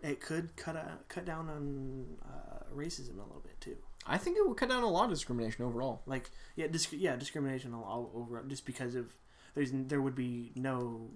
[0.02, 3.76] it could cut a, cut down on uh, racism a little bit too.
[4.06, 6.02] I think it would cut down a lot of discrimination overall.
[6.06, 9.12] Like yeah, disc- yeah, discrimination all, all over just because of
[9.54, 11.08] there's there would be no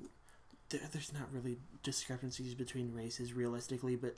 [0.68, 4.16] there, there's not really discrepancies between races realistically, but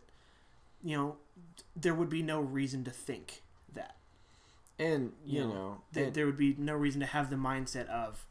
[0.83, 1.17] you know
[1.75, 3.43] there would be no reason to think
[3.75, 3.97] that
[4.79, 7.37] And you, You know, know, there, and- there would be no reason to have the
[7.37, 8.27] mindset of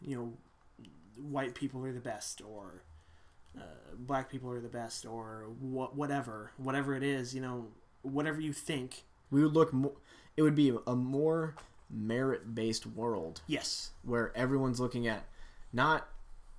[0.00, 0.32] you know
[1.16, 2.82] white people are the best or
[3.58, 3.62] uh,
[3.98, 7.68] black people are the best or wha- whatever whatever it is you know
[8.06, 9.92] whatever you think we would look more.
[10.36, 11.54] It would be a more
[11.88, 15.24] merit-based world yes where everyone's looking at
[15.72, 16.08] not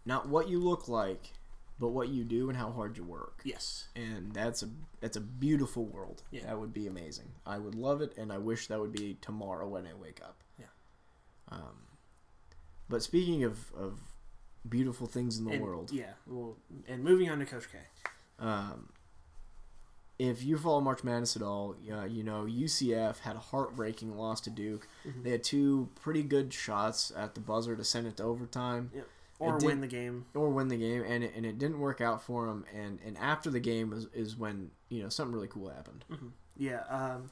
[0.06, 1.34] not what you look like,
[1.80, 3.42] but what you do and how hard you work.
[3.44, 4.70] yes And that's a
[5.02, 6.24] that's a beautiful world.
[6.32, 6.44] Yeah.
[6.46, 7.30] That would be amazing.
[7.46, 10.38] I would love it, and I wish that would be tomorrow when I wake up.
[10.60, 10.66] Yeah.
[11.50, 11.78] Um,
[12.90, 14.00] but speaking of of
[14.68, 16.56] beautiful things in the And- world, yeah well
[16.88, 17.78] and moving on to coach k
[18.40, 18.90] um,
[20.20, 24.42] if you follow March Madness at all, uh, you know UCF had a heartbreaking loss
[24.42, 24.88] to Duke.
[25.06, 25.24] Mhm.
[25.24, 28.92] They had two pretty good shots at the buzzer to send it to overtime
[29.40, 32.02] or did- win the game or win the game, and it, and it didn't work
[32.02, 32.66] out for them.
[32.74, 36.04] And, and after the game is, is when you know something really cool happened.
[36.58, 37.30] yeah um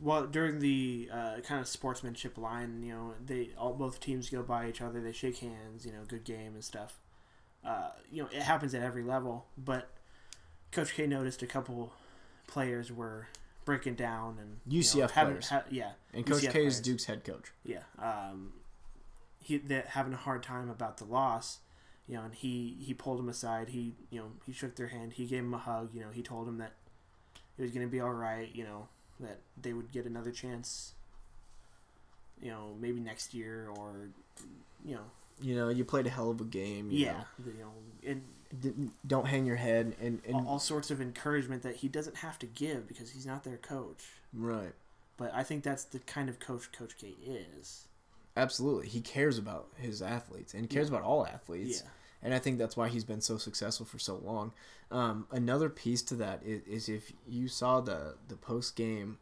[0.00, 4.42] well during the uh, kind of sportsmanship line you know they all both teams go
[4.42, 6.98] by each other they shake hands you know good game and stuff
[7.64, 9.90] uh, you know it happens at every level but
[10.72, 11.92] coach k noticed a couple
[12.46, 13.28] players were
[13.64, 15.48] breaking down and you know, UCF having- players.
[15.48, 16.80] ha- yeah And Coach UCF K is.
[16.80, 17.52] Duke's head coach.
[17.64, 18.52] yeah um
[19.38, 21.58] he that having a hard time about the loss
[22.08, 25.12] you know and he he pulled him aside he you know he shook their hand
[25.14, 26.72] he gave him a hug you know he told him that
[27.58, 28.88] it was going to be all right you know
[29.20, 30.94] that they would get another chance
[32.40, 34.08] you know maybe next year or
[34.84, 35.04] you know
[35.40, 36.90] You know, you played a hell of a game.
[36.90, 37.72] You yeah the- you know
[38.06, 38.26] and know.
[39.06, 42.38] Don't hang your head and, and all, all sorts of encouragement that he doesn't have
[42.38, 44.72] to give because he's not their coach right.
[45.16, 47.86] but i think that's the kind of coach coach k is
[48.34, 50.96] Absolutely, he cares about his athletes and cares Yeah.
[50.96, 51.82] about all athletes.
[51.84, 51.90] yeah
[52.24, 54.52] and I think that's why he's been so successful for so long.
[54.92, 59.18] Um, another piece to that is, is if you saw the the post game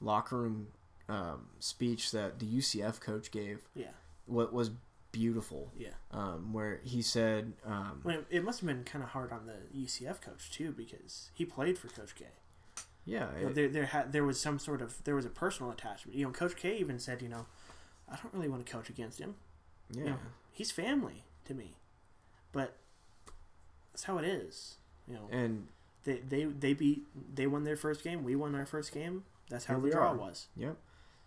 [0.00, 0.66] locker room
[1.08, 3.86] um, speech that the UCF coach gave, yeah
[4.26, 4.70] what was
[5.14, 9.32] beautiful, yeah um, where he said, um, Well, it must have been kind of hard
[9.32, 12.26] on the UCF coach too because he played for Coach K.
[13.04, 15.70] "Yeah, You know, there, there, had there was some sort of there was a personal
[15.72, 16.16] attachment.
[16.18, 17.46] You know, Coach K even said, you know,
[18.08, 19.34] I don't really want to coach against him.
[19.90, 20.16] yeah, know,
[20.52, 21.76] He's family to me,
[22.52, 22.76] but
[23.92, 24.76] that's how it is.
[25.08, 25.68] You know, and
[26.04, 27.02] they they they beat
[27.34, 28.24] they won their first game.
[28.24, 29.24] We won our first game.
[29.50, 30.16] That's how the draw are.
[30.16, 30.46] was.
[30.56, 30.76] Yep.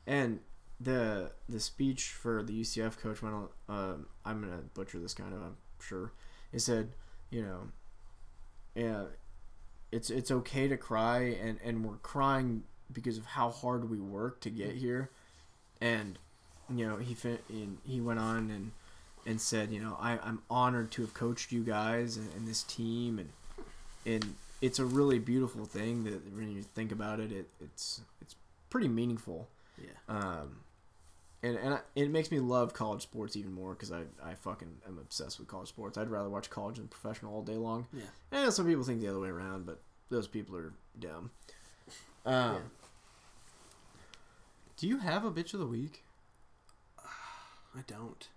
[0.08, 0.40] And
[0.80, 3.48] the the speech for the UCF coach went on.
[3.70, 5.42] Um, I'm gonna butcher this kind of.
[5.42, 6.12] I'm sure.
[6.54, 6.90] It said,
[7.30, 7.60] you know,
[8.76, 9.04] yeah,
[9.92, 14.40] it's it's okay to cry, and and we're crying because of how hard we work
[14.42, 15.10] to get here,
[15.82, 16.20] and
[16.74, 18.72] you know he fin- and he went on and
[19.26, 22.64] and said, you know, I I'm honored to have coached you guys and, and this
[22.64, 23.30] team, and
[24.06, 28.36] and it's a really beautiful thing that when you think about it, it it's it's
[28.70, 29.48] pretty meaningful.
[29.78, 29.90] Yeah.
[30.08, 30.58] Um,
[31.44, 34.78] and and I, it makes me love college sports even more because I, I fucking
[34.88, 35.98] am obsessed with college sports.
[35.98, 37.88] I'd rather watch college than professional all day long.
[37.94, 38.04] Yeah.
[38.32, 41.32] And some people think the other way around, but those people are dumb.
[42.26, 42.60] Um, Yeah.
[44.78, 46.04] Do you have a bitch of the week?
[47.00, 48.28] I don't.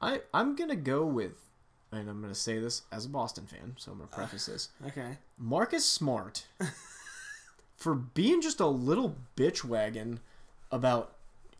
[0.00, 1.48] I I'm gonna go with,
[1.92, 4.68] and I'm gonna say this as a Boston fan, so I'm gonna preface this.
[4.86, 5.18] Okay.
[5.38, 6.46] Marcus Smart
[7.76, 10.20] for being just a little bitch wagon
[10.70, 11.13] about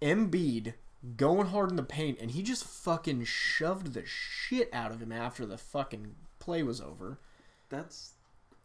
[0.05, 0.75] Embiid
[1.17, 5.13] going hard in the paint, and he just fucking shoved the shit out of him
[5.13, 7.19] after the fucking play was over.
[7.71, 8.13] That's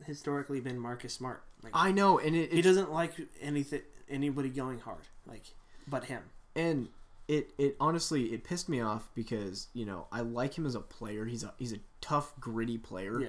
[0.06, 1.44] historically been Marcus Smart.
[1.64, 5.07] Like I know, and it, he doesn't like anything anybody going hard.
[5.26, 5.44] Like
[5.88, 6.24] but him.
[6.56, 6.90] and
[7.28, 10.82] it it honestly it pissed me off because you know I like him as a
[10.82, 11.26] player.
[11.26, 13.22] He's a he's a tough, gritty player.
[13.22, 13.28] Yeah.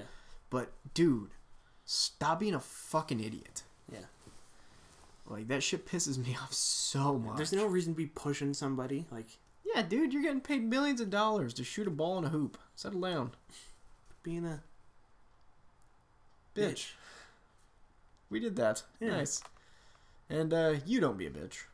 [0.48, 1.30] But dude,
[1.84, 3.62] stop being a fucking idiot.
[5.30, 7.36] Like that shit pisses me off so much.
[7.36, 9.06] There's no reason to be pushing somebody.
[9.10, 12.28] Like Yeah, dude, you're getting paid millions of dollars to shoot a ball in a
[12.28, 12.58] hoop.
[12.74, 13.32] Settle down,
[14.22, 14.62] being a
[16.54, 16.90] bitch.
[18.28, 18.82] We did that.
[19.00, 19.10] Yeah.
[19.10, 19.42] Nice.
[20.28, 21.64] And uh, you don't be a bitch.